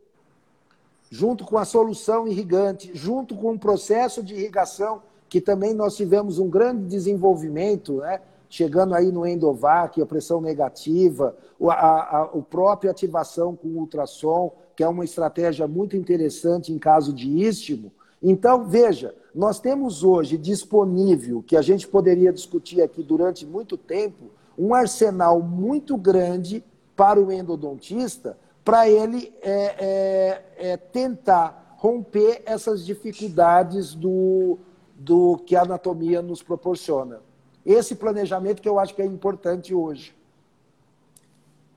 [1.11, 6.38] junto com a solução irrigante, junto com o processo de irrigação, que também nós tivemos
[6.38, 8.20] um grande desenvolvimento, né?
[8.48, 11.35] chegando aí no endovac, a pressão negativa,
[11.68, 17.12] a, a, a própria ativação com ultrassom, que é uma estratégia muito interessante em caso
[17.12, 17.93] de istmo.
[18.23, 24.31] Então, veja, nós temos hoje disponível, que a gente poderia discutir aqui durante muito tempo,
[24.57, 26.64] um arsenal muito grande
[26.97, 34.57] para o endodontista, para ele é, é, é, tentar romper essas dificuldades do,
[34.95, 37.21] do que a anatomia nos proporciona.
[37.66, 40.16] Esse planejamento que eu acho que é importante hoje.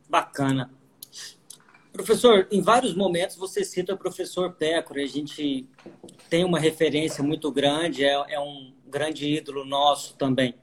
[0.09, 0.69] Bacana.
[1.93, 5.69] Professor, em vários momentos você cita o professor Pécora, a gente
[6.27, 10.55] tem uma referência muito grande, é, é um grande ídolo nosso também.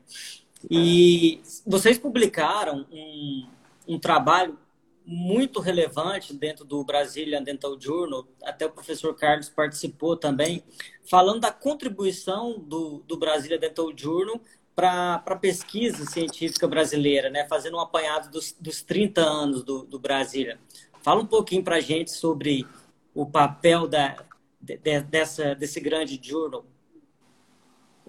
[0.68, 3.46] E vocês publicaram um,
[3.86, 4.58] um trabalho
[5.06, 10.64] muito relevante dentro do Brazilian Dental Journal, até o professor Carlos participou também,
[11.08, 14.40] falando da contribuição do, do Brazilian Dental Journal
[14.74, 17.46] para a pesquisa científica brasileira, né?
[17.48, 20.58] fazendo um apanhado dos, dos 30 anos do, do Brasília.
[21.02, 22.66] Fala um pouquinho para a gente sobre
[23.14, 24.16] o papel da,
[24.60, 26.64] de, dessa, desse grande journal.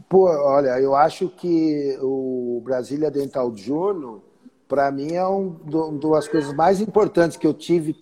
[0.10, 4.22] Pô, olha, eu acho que o Brasília Dental Journal,
[4.68, 7.96] para mim, é um, uma das coisas mais importantes que eu tive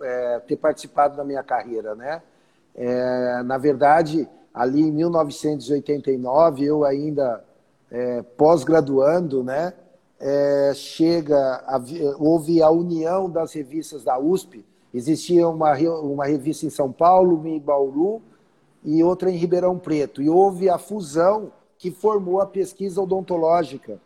[0.00, 2.22] é, ter participado da minha carreira, né?
[2.74, 7.44] É, na verdade, ali em 1989, eu ainda
[7.90, 9.72] é, pós-graduando, né?
[10.20, 11.80] É, chega, a,
[12.18, 17.60] houve a união das revistas da USP, existia uma, uma revista em São Paulo, em
[17.60, 18.20] Bauru
[18.82, 24.00] e outra em Ribeirão Preto, e houve a fusão que formou a pesquisa odontológica.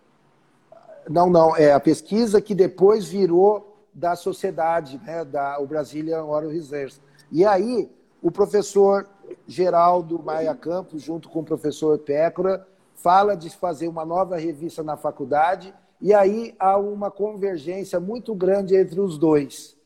[1.09, 6.51] Não, não, é a pesquisa que depois virou da sociedade, né, da o Brazilian Oral
[6.51, 7.01] Research.
[7.31, 7.91] E aí,
[8.23, 9.07] o professor
[9.47, 14.97] Geraldo Maia Campos, junto com o professor Pécora, fala de fazer uma nova revista na
[14.97, 19.77] faculdade e aí há uma convergência muito grande entre os dois.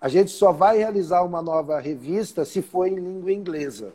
[0.00, 3.92] A gente só vai realizar uma nova revista se for em língua inglesa.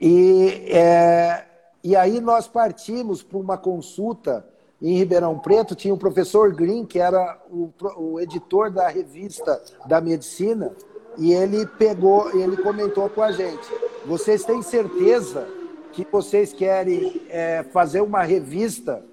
[0.00, 1.44] E, é,
[1.82, 4.46] e aí nós partimos para uma consulta
[4.80, 10.00] em Ribeirão Preto, tinha o professor Green, que era o, o editor da revista da
[10.00, 10.72] medicina,
[11.18, 13.68] e ele pegou, ele comentou com a gente:
[14.06, 15.48] vocês têm certeza
[15.92, 19.04] que vocês querem é, fazer uma revista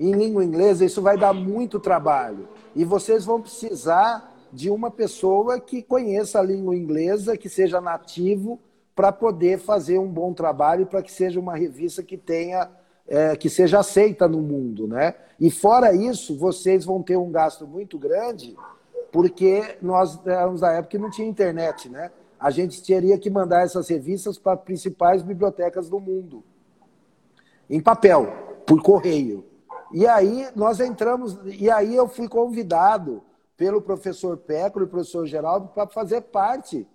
[0.00, 2.48] em língua inglesa, isso vai dar muito trabalho.
[2.74, 8.58] E vocês vão precisar de uma pessoa que conheça a língua inglesa, que seja nativo,
[8.94, 12.70] para poder fazer um bom trabalho, para que seja uma revista que tenha,
[13.06, 15.14] é, que seja aceita no mundo, né?
[15.38, 18.56] E fora isso, vocês vão ter um gasto muito grande,
[19.12, 22.10] porque nós éramos da época que não tinha internet, né?
[22.38, 26.42] A gente teria que mandar essas revistas para as principais bibliotecas do mundo,
[27.68, 28.26] em papel,
[28.66, 29.49] por correio.
[29.92, 33.22] E aí nós entramos, e aí eu fui convidado
[33.56, 36.86] pelo professor Pécolo e professor Geraldo para fazer parte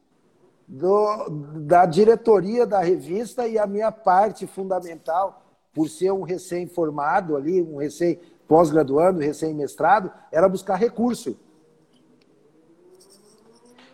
[0.67, 1.29] do,
[1.60, 7.77] da diretoria da revista e a minha parte fundamental, por ser um recém-formado ali, um
[7.77, 11.38] recém pós-graduando, recém-mestrado, era buscar recurso.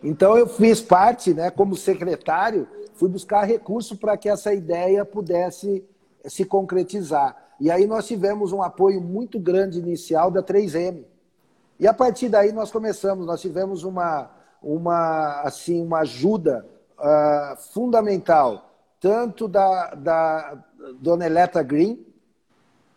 [0.03, 5.83] Então eu fiz parte, né, como secretário, fui buscar recurso para que essa ideia pudesse
[6.25, 7.40] se concretizar.
[7.61, 11.05] E aí nós tivemos um apoio muito grande inicial da 3M.
[11.79, 14.31] E a partir daí nós começamos, nós tivemos uma,
[14.63, 16.65] uma, assim, uma ajuda
[16.97, 18.67] uh, fundamental,
[18.99, 20.57] tanto da, da
[20.99, 22.03] dona Eleta Green,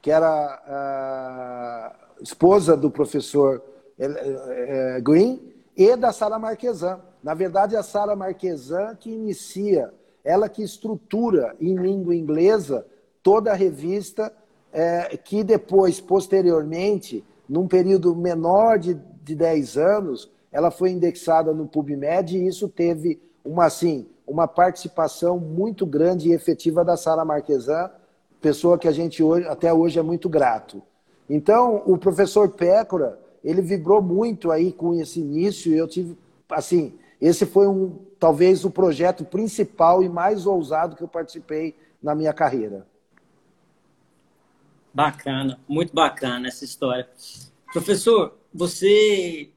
[0.01, 3.63] que era uh, esposa do professor
[3.99, 5.43] uh, Green,
[5.77, 7.03] e da Sara Marquesan.
[7.23, 9.93] Na verdade, a Sara Marquesan que inicia,
[10.25, 12.87] ela que estrutura em língua inglesa
[13.23, 14.33] toda a revista
[14.75, 21.69] é, que depois, posteriormente, num período menor de, de 10 anos, ela foi indexada no
[21.69, 27.89] PubMed e isso teve uma, assim, uma participação muito grande e efetiva da Sara Marquesan,
[28.41, 30.83] pessoa que a gente hoje, até hoje é muito grato.
[31.31, 36.19] Então, o professor Pécora, ele vibrou muito aí com esse início, eu tive,
[36.51, 42.13] assim, esse foi um, talvez o projeto principal e mais ousado que eu participei na
[42.15, 42.85] minha carreira.
[44.95, 47.09] Bacana, muito bacana essa história.
[47.73, 49.51] Professor, você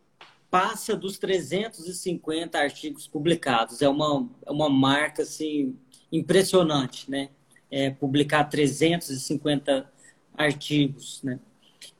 [0.50, 3.84] passa dos 350 artigos publicados.
[3.84, 5.78] É uma, é uma marca assim,
[6.12, 7.30] impressionante, né?
[7.70, 9.92] É, publicar 350
[10.34, 11.40] artigos, né?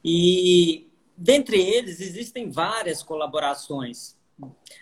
[0.04, 4.18] E dentre eles existem várias colaborações.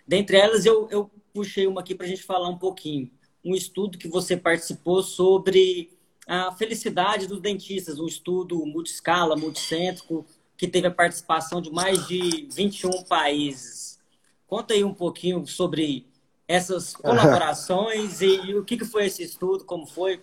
[0.07, 3.11] Dentre elas, eu, eu puxei uma aqui para a gente falar um pouquinho.
[3.43, 5.94] Um estudo que você participou sobre
[6.27, 10.25] a felicidade dos dentistas, um estudo multiscala, multicêntrico,
[10.57, 13.99] que teve a participação de mais de 21 países.
[14.47, 16.07] Conta aí um pouquinho sobre
[16.47, 20.21] essas colaborações e, e, o que, que foi esse estudo, como foi?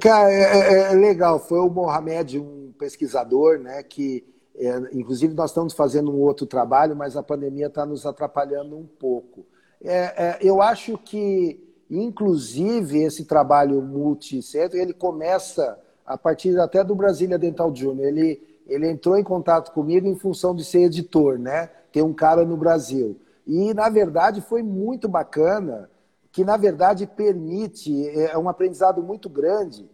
[0.00, 1.38] Cara, é, é, é legal.
[1.38, 4.24] Foi o Mohamed, um pesquisador, né, que
[4.56, 8.86] é, inclusive nós estamos fazendo um outro trabalho, mas a pandemia está nos atrapalhando um
[8.86, 9.46] pouco.
[9.82, 11.60] É, é, eu acho que,
[11.98, 18.06] inclusive, esse trabalho multicentro, ele começa a partir até do Brasília Dental Junior.
[18.06, 21.68] Ele, ele entrou em contato comigo em função de ser editor, né?
[21.92, 23.20] Tem um cara no Brasil.
[23.46, 25.90] E, na verdade, foi muito bacana,
[26.30, 29.88] que, na verdade, permite, é um aprendizado muito grande,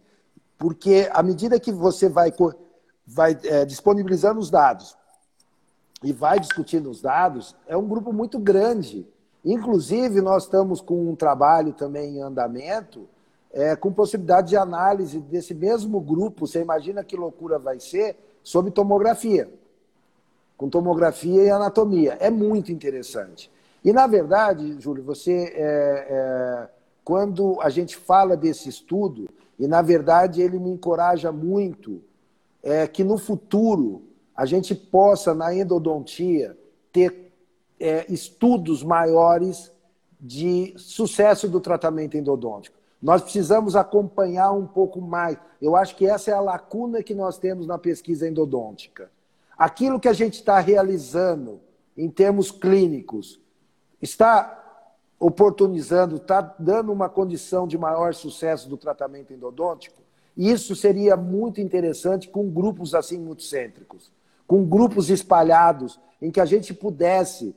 [0.57, 2.33] porque à medida que você vai,
[3.05, 4.97] vai é, disponibilizando os dados
[6.01, 9.05] e vai discutindo os dados, é um grupo muito grande.
[9.43, 13.07] Inclusive, nós estamos com um trabalho também em andamento,
[13.51, 18.71] é, com possibilidade de análise desse mesmo grupo, você imagina que loucura vai ser, sobre
[18.71, 19.49] tomografia
[20.59, 22.17] com tomografia e anatomia.
[22.19, 23.49] É muito interessante.
[23.81, 26.69] E, na verdade, Júlio, você, é, é,
[27.01, 32.01] quando a gente fala desse estudo, e, na verdade, ele me encoraja muito
[32.61, 34.01] é, que, no futuro,
[34.35, 36.57] a gente possa, na endodontia,
[36.91, 37.28] ter
[37.79, 39.71] é, estudos maiores
[40.19, 42.77] de sucesso do tratamento endodôntico.
[43.01, 45.37] Nós precisamos acompanhar um pouco mais.
[45.61, 49.09] Eu acho que essa é a lacuna que nós temos na pesquisa endodôntica
[49.59, 51.59] aquilo que a gente está realizando
[51.97, 53.41] em termos clínicos
[54.01, 54.55] está
[55.19, 60.01] oportunizando, está dando uma condição de maior sucesso do tratamento endodôntico?
[60.37, 64.09] Isso seria muito interessante com grupos assim multicêntricos,
[64.47, 67.53] com grupos espalhados, em que a gente pudesse,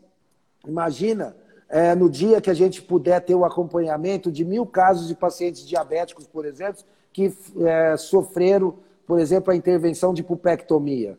[0.67, 1.37] imagina,
[1.69, 5.67] é, no dia que a gente puder ter o acompanhamento de mil casos de pacientes
[5.67, 6.83] diabéticos, por exemplo,
[7.13, 8.75] que é, sofreram,
[9.07, 11.19] por exemplo, a intervenção de pupectomia.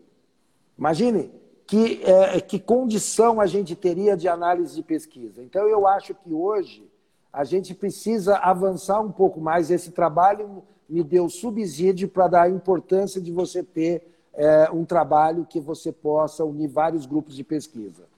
[0.77, 1.31] Imagine
[1.65, 5.41] que, é, que condição a gente teria de análise de pesquisa.
[5.41, 6.87] Então, eu acho que hoje
[7.31, 9.71] a gente precisa avançar um pouco mais.
[9.71, 15.47] Esse trabalho me deu subsídio para dar a importância de você ter é, um trabalho
[15.49, 18.12] que você possa unir vários grupos de pesquisa.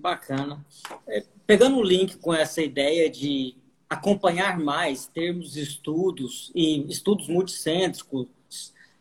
[0.00, 0.64] Bacana.
[1.06, 3.54] É, pegando o link com essa ideia de
[3.88, 8.28] acompanhar mais, termos estudos e estudos multicêntricos,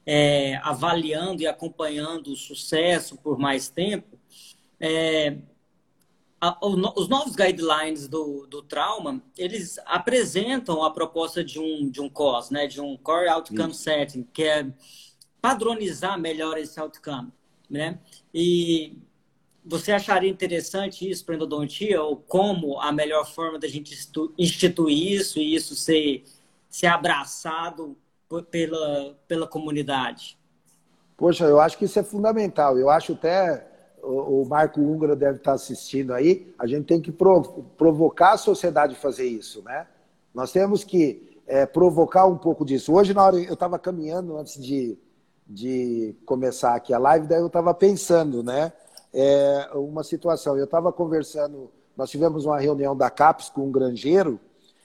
[0.05, 4.19] é, avaliando e acompanhando o sucesso por mais tempo,
[4.79, 5.37] é,
[6.41, 12.09] a, os novos guidelines do, do trauma, eles apresentam a proposta de um, de um
[12.09, 13.83] COS, né, de um Core Outcome Isso.
[13.83, 14.67] Setting, que é
[15.41, 17.31] padronizar melhor esse outcome.
[17.69, 17.99] Né?
[18.33, 18.97] E
[19.63, 23.95] você acharia interessante isso para endodontia, ou como a melhor forma da gente
[24.37, 26.23] instituir isso e isso ser,
[26.69, 27.97] ser abraçado
[28.49, 30.37] pela, pela comunidade?
[31.17, 32.77] Poxa, eu acho que isso é fundamental.
[32.77, 33.67] Eu acho até
[34.01, 36.53] o, Marco Húngaro deve estar assistindo aí.
[36.57, 39.87] A gente tem que provocar a sociedade a fazer isso, né?
[40.33, 42.93] Nós temos que é, provocar um pouco disso.
[42.93, 44.97] Hoje, na hora eu estava caminhando antes de,
[45.45, 48.71] de começar aqui a live, daí eu estava pensando, né?
[49.13, 50.57] É, uma situação.
[50.57, 54.39] Eu estava conversando, nós tivemos uma reunião da CAPES com um granjeiro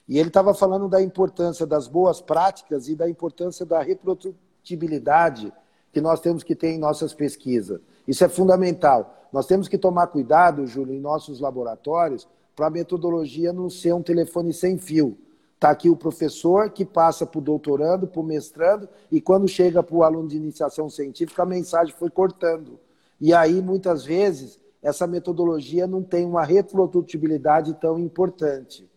[0.09, 5.53] e ele estava falando da importância das boas práticas e da importância da reprodutibilidade
[5.93, 7.81] que nós temos que ter em nossas pesquisas.
[8.07, 9.15] Isso é fundamental.
[9.33, 14.03] Nós temos que tomar cuidado, Júlio, em nossos laboratórios, para a metodologia não ser um
[14.03, 15.17] telefone sem fio.
[15.55, 19.83] Está aqui o professor que passa para o doutorando, para o mestrando, e quando chega
[19.83, 22.79] para o aluno de iniciação científica, a mensagem foi cortando.
[23.21, 28.91] E aí, muitas vezes, essa metodologia não tem uma reprodutibilidade tão importante.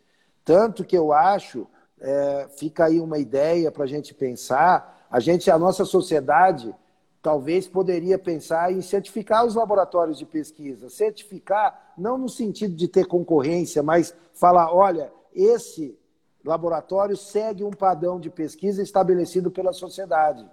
[0.44, 1.68] Tanto que eu acho,
[2.00, 6.76] é, fica aí uma ideia para a gente pensar, a gente, a nossa sociedade,
[7.22, 10.90] talvez poderia pensar em certificar os laboratórios de pesquisa.
[10.90, 15.98] Certificar, não no sentido de ter concorrência, mas falar, olha, esse
[16.44, 20.46] laboratório segue um padrão de pesquisa estabelecido pela sociedade.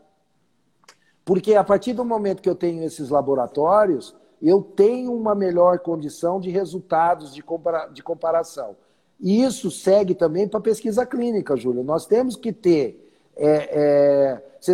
[1.24, 6.38] Porque a partir do momento que eu tenho esses laboratórios, eu tenho uma melhor condição
[6.38, 8.76] de resultados de, compara de comparação.
[9.18, 11.82] E isso segue também para a pesquisa clínica, Júlio.
[11.82, 13.00] Nós temos que ter.
[13.36, 14.72] É, é,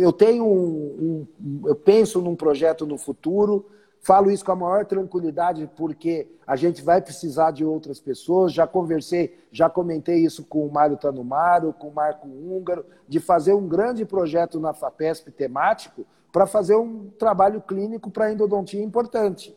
[0.00, 3.66] eu tenho um, um, eu penso num projeto no futuro,
[4.04, 8.52] falo isso com a maior tranquilidade, porque a gente vai precisar de outras pessoas.
[8.52, 13.54] Já conversei, já comentei isso com o Mário Tanumaro, com o Marco Húngaro, de fazer
[13.54, 19.56] um grande projeto na FAPESP temático para fazer um trabalho clínico para endodontia importante.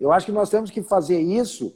[0.00, 1.74] Eu acho que nós temos que fazer isso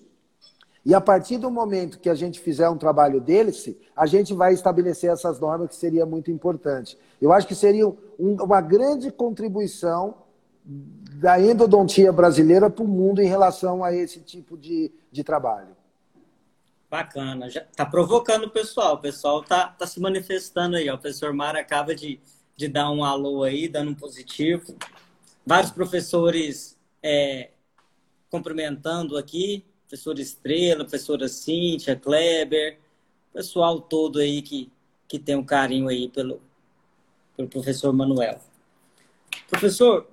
[0.86, 4.54] e a partir do momento que a gente fizer um trabalho desse, a gente vai
[4.54, 6.96] estabelecer essas normas que seria muito importante.
[7.20, 10.14] Eu acho que seria um, uma grande contribuição
[10.66, 15.76] da endodontia brasileira para o mundo em relação a esse tipo de, de trabalho.
[16.90, 20.94] Bacana, já está provocando o pessoal, o pessoal está tá se manifestando aí, ó.
[20.94, 22.20] o professor Mara acaba de,
[22.56, 24.76] de dar um alô aí, dando um positivo.
[25.44, 27.50] Vários professores é,
[28.30, 32.78] cumprimentando aqui, professor Estrela, professora Cíntia, Kleber,
[33.32, 34.72] pessoal todo aí que,
[35.06, 36.40] que tem um carinho aí pelo,
[37.36, 38.40] pelo professor Manuel.
[39.48, 40.08] Professor,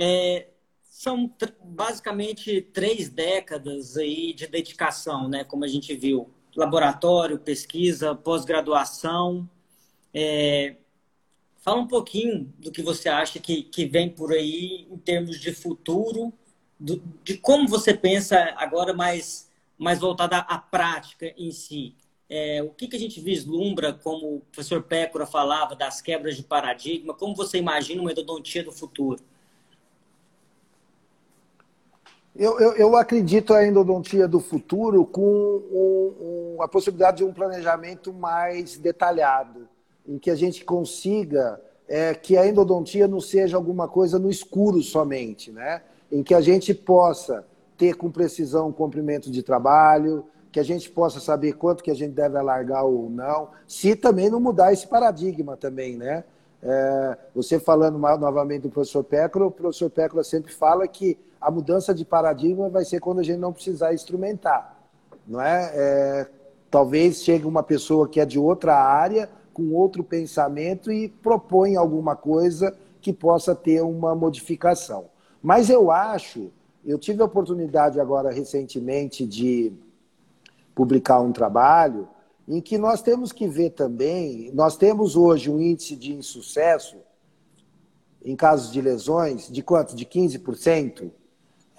[0.00, 0.46] é,
[0.82, 1.30] são
[1.62, 5.44] basicamente três décadas aí de dedicação, né?
[5.44, 9.48] Como a gente viu, laboratório, pesquisa, pós-graduação.
[10.14, 10.76] É,
[11.58, 15.52] fala um pouquinho do que você acha que, que vem por aí em termos de
[15.52, 16.32] futuro,
[16.78, 21.94] do, de como você pensa agora mais, mais voltada à prática em si.
[22.26, 26.42] É, o que, que a gente vislumbra, como o professor Pécora falava, das quebras de
[26.42, 27.12] paradigma?
[27.12, 29.22] Como você imagina uma endodontia do futuro?
[32.34, 37.32] Eu, eu, eu acredito a endodontia do futuro com um, um, a possibilidade de um
[37.32, 39.68] planejamento mais detalhado,
[40.06, 44.80] em que a gente consiga é, que a endodontia não seja alguma coisa no escuro
[44.80, 45.82] somente, né?
[46.10, 47.44] em que a gente possa
[47.76, 51.94] ter com precisão um comprimento de trabalho, que a gente possa saber quanto que a
[51.94, 56.24] gente deve alargar ou não, se também não mudar esse paradigma também, né?
[56.62, 61.94] É, você falando novamente do professor Pécora, o professor Pécora sempre fala que a mudança
[61.94, 64.76] de paradigma vai ser quando a gente não precisar instrumentar,
[65.26, 65.70] não é?
[65.74, 66.26] é
[66.70, 72.14] talvez chegue uma pessoa que é de outra área, com outro pensamento e propõe alguma
[72.14, 75.06] coisa que possa ter uma modificação.
[75.42, 76.52] Mas eu acho,
[76.84, 79.72] eu tive a oportunidade agora recentemente de
[80.74, 82.08] publicar um trabalho
[82.46, 86.96] em que nós temos que ver também, nós temos hoje um índice de insucesso
[88.24, 89.94] em casos de lesões de quanto?
[89.94, 91.10] De 15%.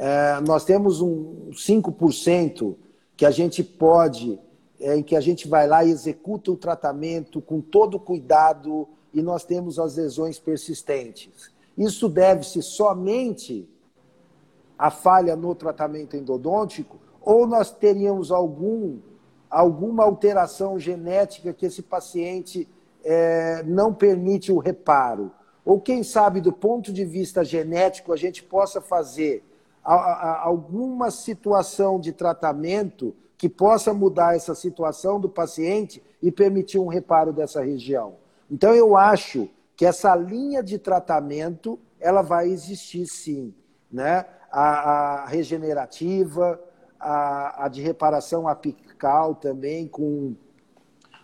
[0.04, 2.76] É, nós temos um 5%
[3.16, 4.39] que a gente pode,
[4.80, 9.22] é, em que a gente vai lá e executa o tratamento com todo cuidado e
[9.22, 11.52] nós temos as lesões persistentes.
[11.78, 13.70] Isso deve-se somente
[14.76, 18.97] à falha no tratamento endodôntico ou nós teríamos algum,
[19.52, 22.68] alguma alteração genética que esse paciente
[23.04, 25.32] é, não permite o reparo.
[25.64, 29.43] Ou quem sabe, do ponto de vista genético, a gente possa fazer
[29.93, 37.33] alguma situação de tratamento que possa mudar essa situação do paciente e permitir um reparo
[37.33, 38.15] dessa região.
[38.49, 43.53] Então, eu acho que essa linha de tratamento ela vai existir sim.
[43.91, 44.25] Né?
[44.51, 46.61] A, a regenerativa,
[46.99, 50.35] a, a de reparação apical também, com,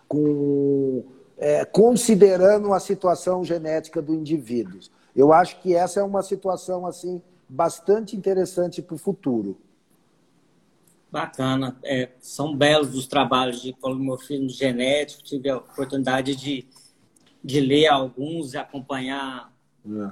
[0.08, 1.04] com
[1.36, 4.80] é, considerando a situação genética do indivíduo.
[5.14, 9.58] Eu acho que essa é uma situação assim bastante interessante para o futuro.
[11.10, 11.78] Bacana.
[11.82, 15.22] É, são belos os trabalhos de polimorfismo genético.
[15.22, 16.66] Tive a oportunidade de,
[17.42, 19.52] de ler alguns e acompanhar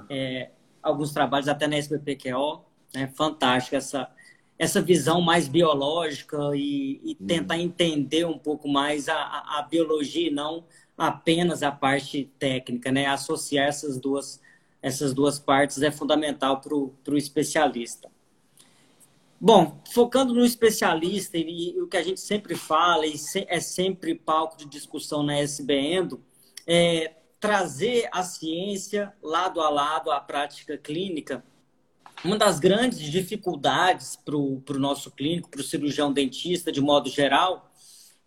[0.09, 0.15] é.
[0.17, 2.65] É, alguns trabalhos até na SBPQO.
[2.95, 4.09] É fantástico essa,
[4.57, 7.27] essa visão mais biológica e, e uhum.
[7.27, 10.65] tentar entender um pouco mais a, a, a, biologia e não
[10.97, 13.05] apenas a parte técnica, né?
[13.05, 14.41] Associar essas duas,
[14.81, 18.09] essas duas partes é fundamental para o especialista.
[19.39, 23.59] Bom, focando no especialista, e, e, o que a gente sempre fala, e se, é
[23.59, 26.19] sempre palco de discussão na SBN,
[26.65, 31.43] é trazer a ciência lado a lado à prática clínica
[32.23, 37.71] uma das grandes dificuldades para o nosso clínico, para o cirurgião dentista, de modo geral,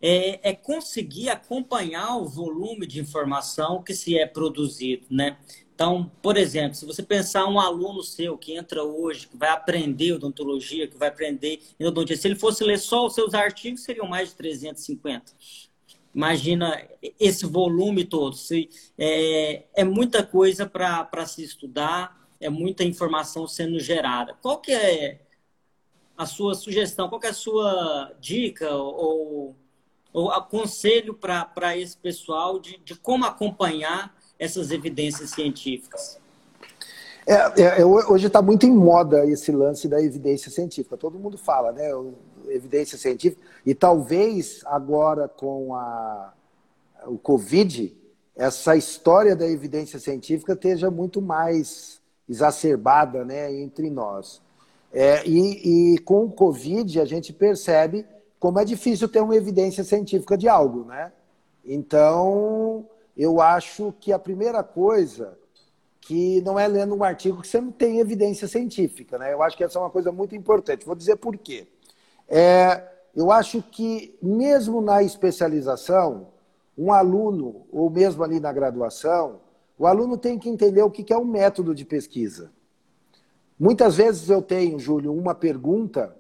[0.01, 5.37] é, é, conseguir acompanhar o volume de informação que se é produzido, né?
[5.81, 10.13] Então, por exemplo, se você pensar um aluno seu que entra hoje, que vai aprender
[10.13, 14.29] odontologia, que vai aprender odontologia, se ele fosse ler só os seus artigos, seriam mais
[14.29, 15.33] de 350.
[16.15, 16.87] Imagina
[17.19, 18.37] esse volume todo.
[18.37, 18.69] Se,
[18.99, 24.35] é, é muita coisa para se estudar, é muita informação sendo gerada.
[24.43, 25.23] Qual que é
[26.15, 27.09] a sua sugestão?
[27.09, 29.57] Qual que é a sua dica ou,
[30.13, 36.19] ou aconselho para esse pessoal de, de como acompanhar essas evidências científicas?
[37.27, 40.97] É, é, é hoje está muito em moda esse lance da evidência científica.
[40.97, 41.91] Todo mundo fala, né?
[42.49, 43.41] Evidência científica.
[43.65, 46.33] E talvez agora com a,
[47.07, 47.95] o Covid,
[48.35, 54.41] essa história da evidência científica esteja muito mais exacerbada né, entre nós.
[54.93, 58.05] É, e, e, com o Covid a gente percebe
[58.41, 61.13] como é difícil ter uma evidência científica de algo, né?
[61.65, 62.87] Então,
[63.23, 65.39] eu acho que a primeira coisa
[66.01, 69.19] que não é lendo um artigo que você não tem evidência científica.
[69.19, 69.35] Né?
[69.35, 70.87] Eu acho que essa é uma coisa muito importante.
[70.87, 71.69] Vou dizer por quê.
[72.27, 72.83] É,
[73.15, 76.29] eu acho que, mesmo na especialização,
[76.79, 79.41] um aluno, ou mesmo ali na graduação,
[79.79, 82.51] o aluno tem que entender o que é um método de pesquisa.
[83.59, 86.17] Muitas vezes eu tenho, Júlio, uma pergunta,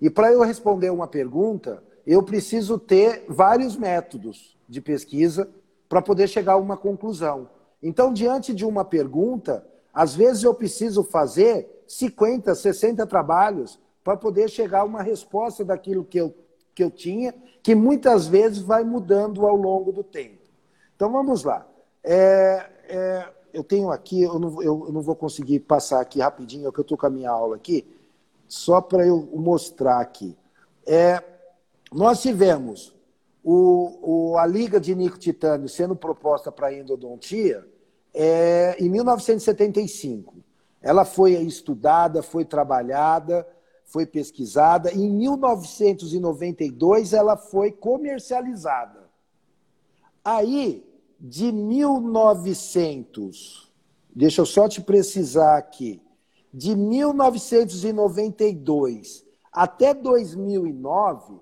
[0.00, 5.48] e para eu responder uma pergunta, eu preciso ter vários métodos de pesquisa
[5.92, 7.50] para poder chegar a uma conclusão.
[7.82, 9.62] Então, diante de uma pergunta,
[9.92, 16.02] às vezes eu preciso fazer 50, 60 trabalhos para poder chegar a uma resposta daquilo
[16.02, 16.34] que eu,
[16.74, 20.38] que eu tinha, que muitas vezes vai mudando ao longo do tempo.
[20.96, 21.66] Então, vamos lá.
[22.02, 26.72] É, é, eu tenho aqui, eu não, eu, não, vou conseguir passar aqui rapidinho, é
[26.72, 27.86] que eu estou com a minha aula aqui,
[28.48, 30.34] só para eu mostrar aqui.
[30.86, 31.22] É,
[31.92, 32.94] nós tivemos
[33.42, 37.68] o, o, a liga de nicotitânio sendo proposta para endodontia
[38.14, 40.36] é, em 1975.
[40.80, 43.44] Ela foi estudada, foi trabalhada,
[43.84, 44.92] foi pesquisada.
[44.92, 49.10] Em 1992, ela foi comercializada.
[50.24, 50.88] Aí,
[51.18, 53.72] de 1900,
[54.14, 56.00] deixa eu só te precisar aqui,
[56.52, 61.40] de 1992 até 2009,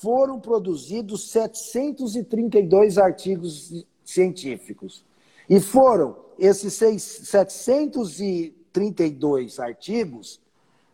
[0.00, 5.04] foram produzidos 732 artigos científicos.
[5.48, 10.40] E foram esses 732 artigos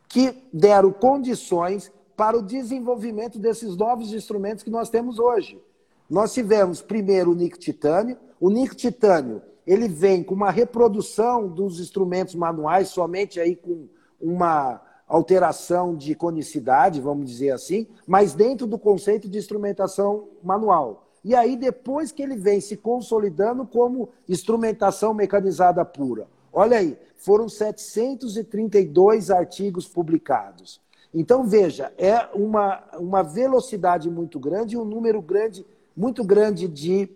[0.09, 5.61] que deram condições para o desenvolvimento desses novos instrumentos que nós temos hoje.
[6.09, 8.17] Nós tivemos primeiro o Nick Titânio.
[8.41, 13.89] O Nick Titânio ele vem com uma reprodução dos instrumentos manuais, somente aí com
[14.21, 14.81] uma
[15.15, 21.07] alteração de conicidade, vamos dizer assim, mas dentro do conceito de instrumentação manual.
[21.23, 26.27] E aí, depois que ele vem se consolidando como instrumentação mecanizada pura.
[26.53, 30.81] Olha aí, foram 732 artigos publicados.
[31.15, 35.65] Então, veja, é uma, uma velocidade muito grande e um número grande,
[35.97, 37.09] muito grande de,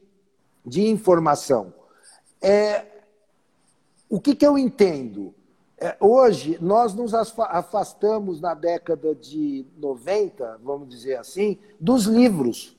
[0.64, 1.74] de informação.
[2.40, 2.86] É,
[4.08, 5.34] o que, que eu entendo?
[5.80, 12.76] É, hoje, nós nos afastamos na década de 90, vamos dizer assim, dos livros.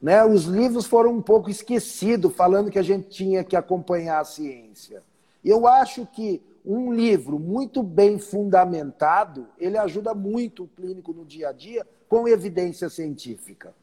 [0.00, 0.24] Né?
[0.24, 5.02] Os livros foram um pouco esquecidos, falando que a gente tinha que acompanhar a ciência.
[5.44, 11.50] Eu acho que um livro muito bem fundamentado, ele ajuda muito o clínico no dia
[11.50, 13.74] a dia com evidência científica.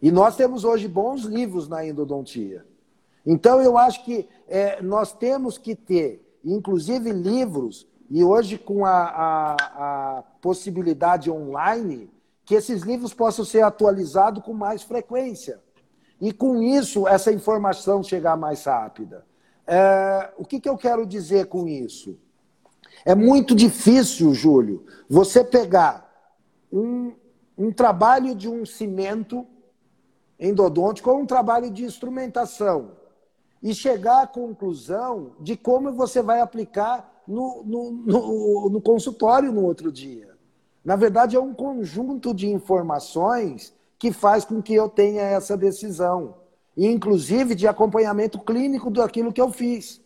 [0.00, 2.64] E nós temos hoje bons livros na endodontia.
[3.24, 8.92] Então, eu acho que é, nós temos que ter inclusive livros, e hoje com a,
[8.92, 12.10] a, a possibilidade online,
[12.44, 15.60] que esses livros possam ser atualizados com mais frequência.
[16.20, 19.24] E com isso, essa informação chegar mais rápida.
[19.66, 22.18] É, o que, que eu quero dizer com isso?
[23.04, 26.08] É muito difícil, Júlio, você pegar
[26.72, 27.12] um,
[27.56, 29.46] um trabalho de um cimento
[30.38, 33.01] endodôntico ou um trabalho de instrumentação
[33.62, 39.64] e chegar à conclusão de como você vai aplicar no, no, no, no consultório no
[39.64, 40.30] outro dia.
[40.84, 46.34] Na verdade, é um conjunto de informações que faz com que eu tenha essa decisão,
[46.76, 50.00] inclusive de acompanhamento clínico daquilo que eu fiz.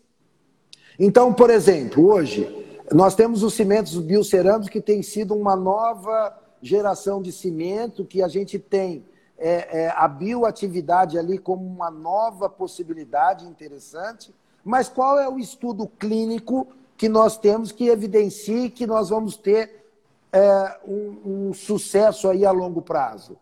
[0.98, 2.46] Então, por exemplo, hoje,
[2.92, 8.28] nós temos os cimentos biocerâmicos que tem sido uma nova geração de cimento que a
[8.28, 9.04] gente tem
[9.38, 14.34] é, é, a bioatividade ali como uma nova possibilidade interessante,
[14.64, 19.84] mas qual é o estudo clínico que nós temos que evidencie que nós vamos ter
[20.32, 23.36] é, um, um, sucesso aí a longo prazo?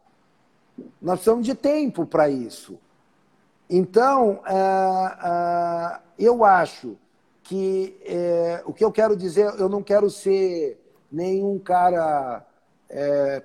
[1.01, 2.79] Nós precisamos de tempo para isso.
[3.71, 6.97] Então, é, é, eu acho
[7.45, 10.81] que é, o que eu quero dizer, eu não quero ser
[11.11, 12.45] nenhum cara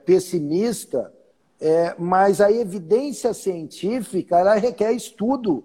[0.06, 1.12] pessimista,
[1.60, 5.64] é, mas a evidência científica ela requer estudo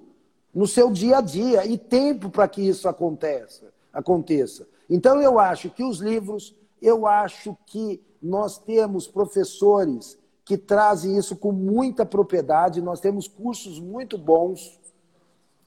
[0.54, 4.66] no seu dia a dia e tempo para que isso aconteça, aconteça.
[4.88, 11.36] Então eu acho que os livros, eu acho que nós temos professores que trazem isso
[11.36, 14.78] com muita propriedade, nós temos cursos muito bons,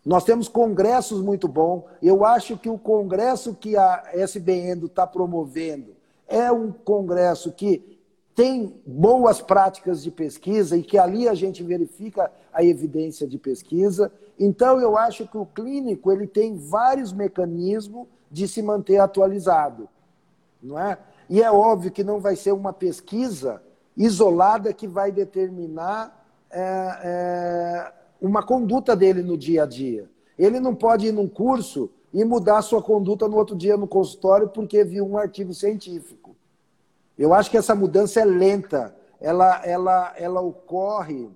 [0.05, 1.83] nós temos congressos muito bons.
[2.01, 5.95] Eu acho que o congresso que a SBN está promovendo
[6.27, 7.96] é um congresso que
[8.37, 14.11] tem boas práticas de pesquisa e que ali a gente verifica a evidência de pesquisa.
[14.39, 19.89] Então, eu acho que o clínico ele tem vários mecanismos de se manter atualizado.
[20.61, 20.99] Não é?
[21.27, 23.59] E é óbvio que não vai ser uma pesquisa
[23.97, 30.07] isolada que vai determinar é, é, uma conduta dele no dia a dia.
[30.37, 34.47] Ele não pode ir num curso e mudar sua conduta no outro dia no consultório
[34.47, 36.26] porque viu um artigo científico.
[37.17, 41.29] Eu acho que essa mudança é lenta, ela, ela, ela ocorre.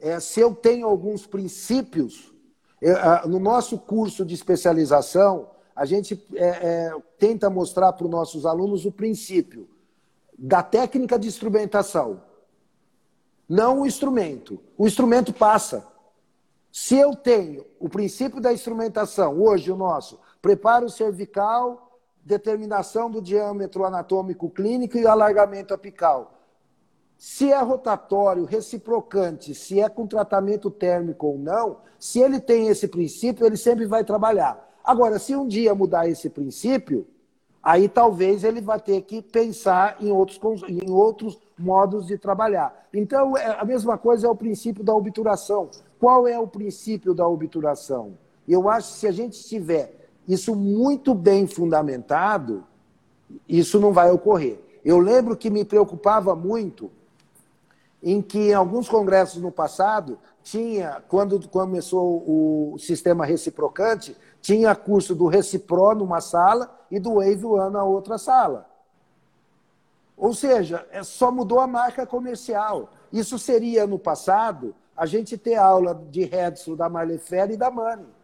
[0.00, 2.32] É, se eu tenho alguns princípios,
[2.80, 2.96] eu,
[3.28, 8.84] no nosso curso de especialização, a gente é, é, tenta mostrar para os nossos alunos
[8.84, 9.68] o princípio
[10.36, 12.20] da técnica de instrumentação,
[13.48, 14.60] não o instrumento.
[14.76, 15.86] O instrumento passa.
[16.70, 21.87] Se eu tenho o princípio da instrumentação, hoje o nosso, preparo cervical,
[22.28, 26.34] determinação do diâmetro anatômico clínico e alargamento apical.
[27.16, 32.86] Se é rotatório, reciprocante, se é com tratamento térmico ou não, se ele tem esse
[32.86, 34.68] princípio, ele sempre vai trabalhar.
[34.84, 37.06] Agora, se um dia mudar esse princípio,
[37.62, 42.86] aí talvez ele vai ter que pensar em outros, em outros modos de trabalhar.
[42.92, 45.70] Então, é, a mesma coisa é o princípio da obturação.
[45.98, 48.16] Qual é o princípio da obturação?
[48.46, 49.97] Eu acho que se a gente tiver
[50.28, 52.64] isso muito bem fundamentado,
[53.48, 54.60] isso não vai ocorrer.
[54.84, 56.90] Eu lembro que me preocupava muito
[58.02, 65.14] em que em alguns congressos no passado tinha, quando começou o sistema reciprocante, tinha curso
[65.14, 68.68] do Recipro numa sala e do Wave One na outra sala.
[70.16, 72.90] Ou seja, é, só mudou a marca comercial.
[73.12, 78.17] Isso seria, no passado, a gente ter aula de Redson, da Marlefera e da Mani.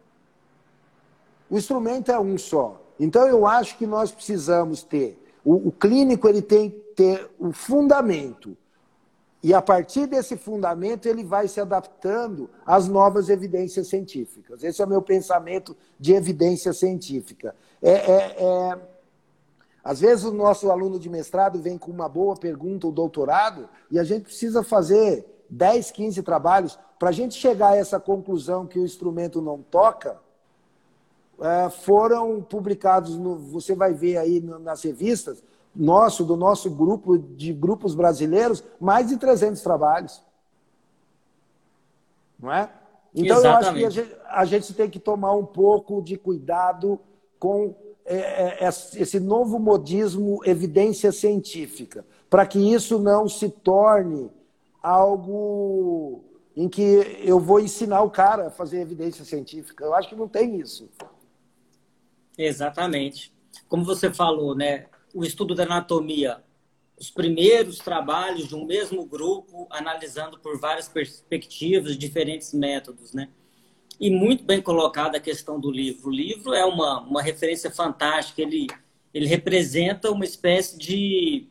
[1.49, 2.81] O instrumento é um só.
[2.99, 5.21] Então, eu acho que nós precisamos ter.
[5.43, 8.57] O, o clínico ele tem que ter o um fundamento.
[9.43, 14.63] E a partir desse fundamento, ele vai se adaptando às novas evidências científicas.
[14.63, 17.55] Esse é o meu pensamento de evidência científica.
[17.81, 18.79] É, é, é
[19.85, 23.99] às vezes o nosso aluno de mestrado vem com uma boa pergunta, ou doutorado, e
[23.99, 28.79] a gente precisa fazer 10, 15 trabalhos para a gente chegar a essa conclusão que
[28.79, 30.19] o instrumento não toca.
[31.39, 35.43] É, foram publicados, no, você vai ver aí nas revistas,
[35.75, 40.23] nosso, do nosso grupo de grupos brasileiros, mais de 300 trabalhos.
[42.39, 42.69] Não é?
[43.13, 43.81] Então Exatamente.
[43.81, 46.99] eu acho que a gente, a gente tem que tomar um pouco de cuidado
[47.39, 47.75] com
[48.05, 54.29] é, é, é, esse novo modismo evidência científica, para que isso não se torne
[54.81, 56.23] algo
[56.55, 59.83] em que eu vou ensinar o cara a fazer evidência científica.
[59.83, 60.87] Eu acho que não tem isso.
[62.37, 63.33] Exatamente.
[63.67, 64.87] Como você falou, né?
[65.13, 66.43] O estudo da anatomia,
[66.97, 73.29] os primeiros trabalhos de um mesmo grupo analisando por várias perspectivas, diferentes métodos, né?
[73.99, 76.09] e muito bem colocada a questão do livro.
[76.09, 78.67] O livro é uma, uma referência fantástica, ele,
[79.13, 81.47] ele representa uma espécie de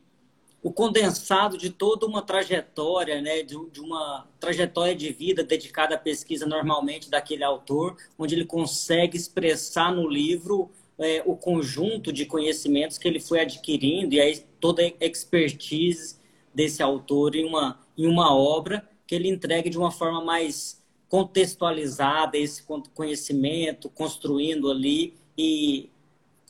[0.64, 5.98] o condensado de toda uma trajetória, né, de, de, uma trajetória de vida dedicada à
[5.98, 12.96] pesquisa normalmente daquele autor, onde ele consegue expressar no livro é, o conjunto de conhecimentos
[12.96, 16.16] que ele foi adquirindo e aí toda a expertise
[16.54, 22.38] desse autor em uma, em uma obra que ele entregue de uma forma mais contextualizada
[22.38, 25.90] esse conhecimento, construindo ali e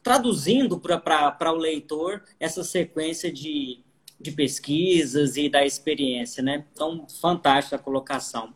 [0.04, 3.80] traduzindo para o leitor essa sequência de,
[4.24, 6.64] de pesquisas e da experiência, né?
[6.72, 8.48] Então, fantástica a colocação.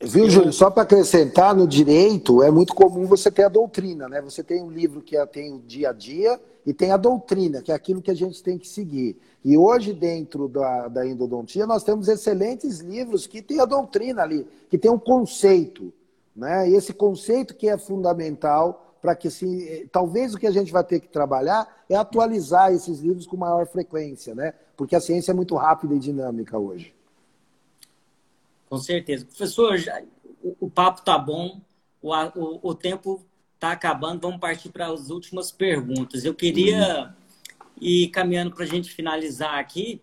[0.00, 0.52] Viu, Júlio?
[0.52, 4.20] Só para acrescentar, no direito é muito comum você ter a doutrina, né?
[4.22, 7.60] Você tem um livro que é, tem o dia a dia e tem a doutrina,
[7.60, 9.16] que é aquilo que a gente tem que seguir.
[9.44, 14.46] E hoje, dentro da, da endodontia, nós temos excelentes livros que têm a doutrina ali,
[14.70, 15.92] que tem um conceito.
[16.34, 16.70] Né?
[16.70, 20.84] E esse conceito que é fundamental para que, assim, talvez o que a gente vai
[20.84, 24.54] ter que trabalhar é atualizar esses livros com maior frequência, né?
[24.76, 26.94] porque a ciência é muito rápida e dinâmica hoje.
[28.70, 29.26] Com certeza.
[29.26, 30.00] Professor, já,
[30.42, 31.60] o, o papo está bom,
[32.00, 33.22] o, o, o tempo
[33.54, 36.24] está acabando, vamos partir para as últimas perguntas.
[36.24, 37.06] Eu queria...
[37.06, 37.22] Uhum
[37.82, 40.00] e caminhando para a gente finalizar aqui,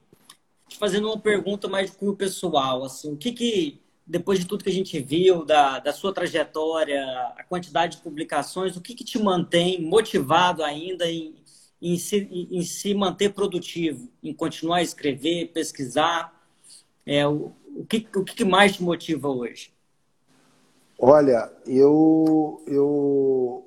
[0.68, 4.64] te fazendo uma pergunta mais de cunho pessoal, assim, o que que, depois de tudo
[4.64, 7.00] que a gente viu, da, da sua trajetória,
[7.38, 11.36] a quantidade de publicações, o que que te mantém motivado ainda em,
[11.80, 16.34] em, se, em se manter produtivo, em continuar a escrever, pesquisar?
[17.06, 19.72] É, o, o, que, o que mais te motiva hoje?
[20.98, 23.64] Olha, eu, eu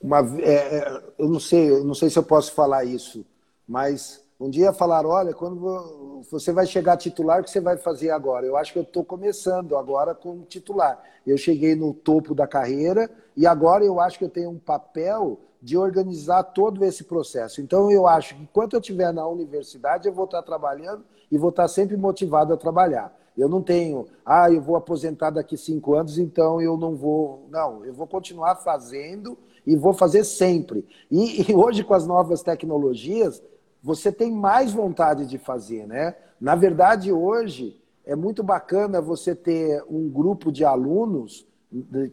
[0.00, 3.26] uma, é, é, eu não sei, eu não sei se eu posso falar isso,
[3.66, 8.10] mas um dia falaram, olha, quando você vai chegar titular, o que você vai fazer
[8.10, 8.44] agora?
[8.44, 11.00] Eu acho que eu estou começando agora como titular.
[11.24, 15.38] Eu cheguei no topo da carreira e agora eu acho que eu tenho um papel
[15.62, 17.60] de organizar todo esse processo.
[17.60, 21.50] Então eu acho que enquanto eu estiver na universidade, eu vou estar trabalhando e vou
[21.50, 23.16] estar sempre motivado a trabalhar.
[23.38, 27.46] Eu não tenho, ah, eu vou aposentar daqui cinco anos, então eu não vou.
[27.48, 30.84] Não, eu vou continuar fazendo e vou fazer sempre.
[31.08, 33.40] E, e hoje, com as novas tecnologias,
[33.82, 36.14] você tem mais vontade de fazer, né?
[36.40, 41.46] Na verdade, hoje é muito bacana você ter um grupo de alunos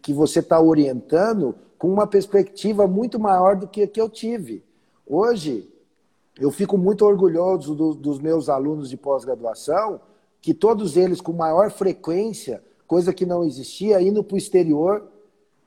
[0.01, 4.63] que você está orientando com uma perspectiva muito maior do que, que eu tive.
[5.05, 5.69] Hoje,
[6.39, 9.99] eu fico muito orgulhoso do, dos meus alunos de pós-graduação,
[10.41, 15.07] que todos eles com maior frequência, coisa que não existia, indo para o exterior,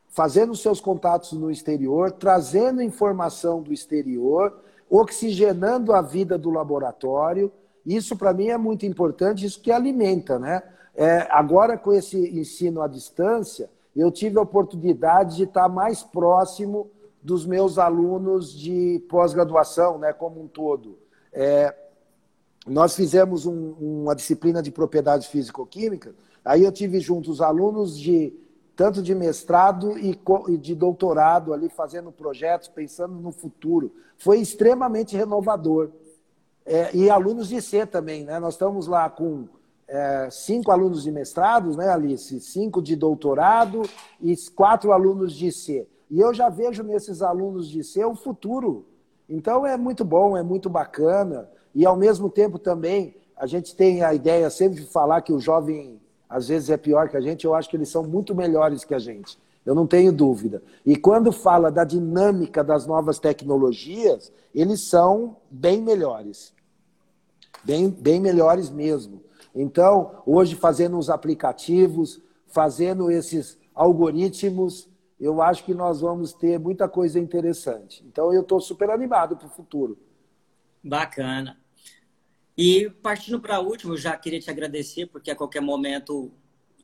[0.09, 4.55] fazendo seus contatos no exterior, trazendo informação do exterior,
[4.95, 7.51] oxigenando a vida do laboratório.
[7.85, 10.63] Isso para mim é muito importante, isso que alimenta, né?
[10.95, 16.91] É, agora com esse ensino à distância, eu tive a oportunidade de estar mais próximo
[17.23, 20.99] dos meus alunos de pós-graduação, né, como um todo.
[21.33, 21.75] É,
[22.67, 26.15] nós fizemos um, uma disciplina de propriedades físico-químicas,
[26.45, 28.35] aí eu tive junto os alunos de
[28.75, 30.17] tanto de mestrado e
[30.57, 33.93] de doutorado ali fazendo projetos, pensando no futuro.
[34.17, 35.91] Foi extremamente renovador.
[36.65, 38.39] É, e alunos de C também, né?
[38.39, 39.49] Nós estamos lá com
[39.89, 42.41] é, cinco alunos de mestrados, né, Alice?
[42.41, 43.83] Cinco de doutorado
[44.21, 45.87] e quatro alunos de C.
[46.11, 48.87] E eu já vejo nesses alunos de C o futuro.
[49.29, 51.49] Então é muito bom, é muito bacana.
[51.75, 55.41] E ao mesmo tempo também, a gente tem a ideia sempre de falar que o
[55.41, 56.02] jovem
[56.33, 58.95] às vezes é pior que a gente, eu acho que eles são muito melhores que
[58.95, 59.39] a gente.
[59.65, 60.63] Eu não tenho dúvida.
[60.85, 66.53] E quando fala da dinâmica das novas tecnologias, eles são bem melhores.
[67.63, 69.23] Bem, bem melhores mesmo.
[69.55, 74.89] Então, hoje, fazendo os aplicativos, fazendo esses algoritmos,
[75.21, 78.05] eu acho que nós vamos ter muita coisa interessante.
[78.09, 79.97] Então, eu estou super animado para o futuro.
[80.83, 81.62] Bacana.
[82.57, 86.31] E partindo para a última, eu já queria te agradecer, porque a qualquer momento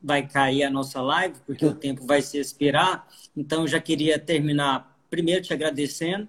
[0.01, 3.07] vai cair a nossa live, porque o tempo vai se expirar.
[3.35, 6.27] Então, eu já queria terminar primeiro te agradecendo,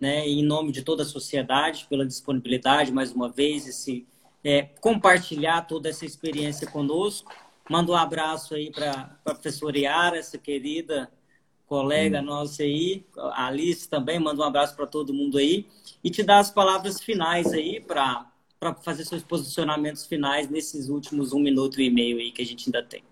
[0.00, 4.06] né, em nome de toda a sociedade, pela disponibilidade, mais uma vez, esse
[4.42, 7.32] é, compartilhar toda essa experiência conosco.
[7.70, 11.10] Mando um abraço aí para a professora Yara, essa querida
[11.66, 12.24] colega hum.
[12.24, 15.66] nossa aí, a Alice também, manda um abraço para todo mundo aí.
[16.02, 18.31] E te dar as palavras finais aí para
[18.82, 22.82] fazer seus posicionamentos finais nesses últimos um minuto e meio aí que a gente ainda
[22.82, 23.02] tem.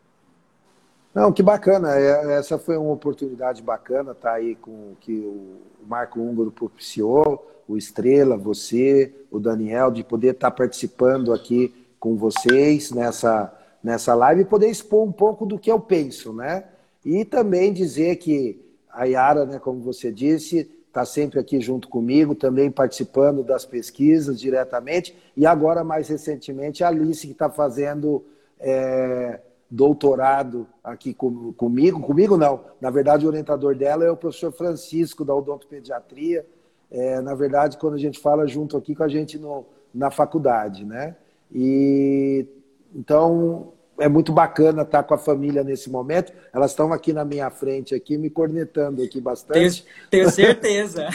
[1.14, 1.96] Não, que bacana.
[1.96, 7.76] É, essa foi uma oportunidade bacana, tá aí com que o Marco Húngaro propiciou o
[7.76, 14.44] Estrela, você, o Daniel, de poder estar participando aqui com vocês nessa, nessa live e
[14.44, 16.64] poder expor um pouco do que eu penso, né?
[17.04, 22.34] E também dizer que a Yara, né, como você disse, está sempre aqui junto comigo,
[22.34, 28.24] também participando das pesquisas diretamente, e agora, mais recentemente, a Alice, que está fazendo
[28.58, 34.52] é, doutorado aqui com, comigo, comigo não, na verdade o orientador dela é o professor
[34.52, 36.44] Francisco, da odontopediatria,
[36.90, 39.64] é, na verdade, quando a gente fala junto aqui com a gente no,
[39.94, 41.14] na faculdade, né?
[41.52, 42.46] E
[42.92, 46.32] então é muito bacana estar com a família nesse momento.
[46.54, 49.84] Elas estão aqui na minha frente, aqui me cornetando aqui bastante.
[50.10, 51.08] Tenho, tenho certeza.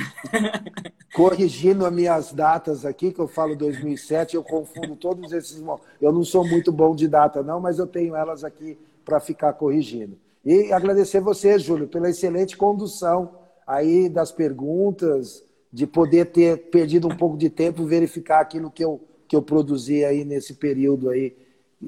[1.13, 5.63] Corrigindo as minhas datas aqui, que eu falo 2007, eu confundo todos esses.
[5.99, 9.53] Eu não sou muito bom de data, não, mas eu tenho elas aqui para ficar
[9.53, 10.17] corrigindo.
[10.45, 13.31] E agradecer você, Júlio, pela excelente condução
[13.65, 19.01] aí das perguntas, de poder ter perdido um pouco de tempo verificar aquilo que eu,
[19.27, 21.35] que eu produzi aí nesse período aí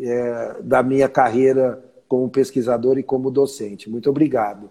[0.02, 3.90] é, da minha carreira como pesquisador e como docente.
[3.90, 4.70] Muito obrigado.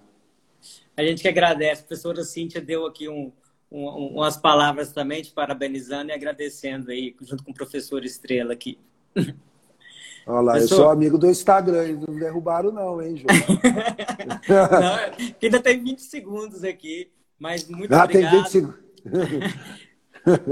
[0.97, 1.83] A gente que agradece.
[1.83, 3.31] A professora Cíntia deu aqui um,
[3.70, 8.79] um, umas palavras também, te parabenizando e agradecendo aí, junto com o professor Estrela aqui.
[10.27, 10.74] Olha lá, Professor...
[10.74, 13.61] eu sou amigo do Instagram, não derrubaram não, hein, João?
[14.81, 17.09] não, ainda tem 20 segundos aqui,
[17.39, 18.33] mas muito ah, obrigado.
[18.33, 18.79] Tem 20 segundos.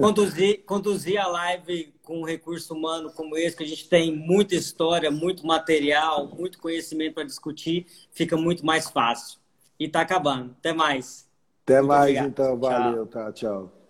[0.00, 4.54] conduzir, conduzir a live com um recurso humano como esse, que a gente tem muita
[4.54, 9.38] história, muito material, muito conhecimento para discutir, fica muito mais fácil.
[9.78, 10.54] E está acabando.
[10.58, 11.28] Até mais.
[11.64, 12.28] Até muito mais, obrigado.
[12.28, 12.58] então.
[12.58, 13.24] Valeu, tchau.
[13.24, 13.32] tá?
[13.32, 13.83] Tchau.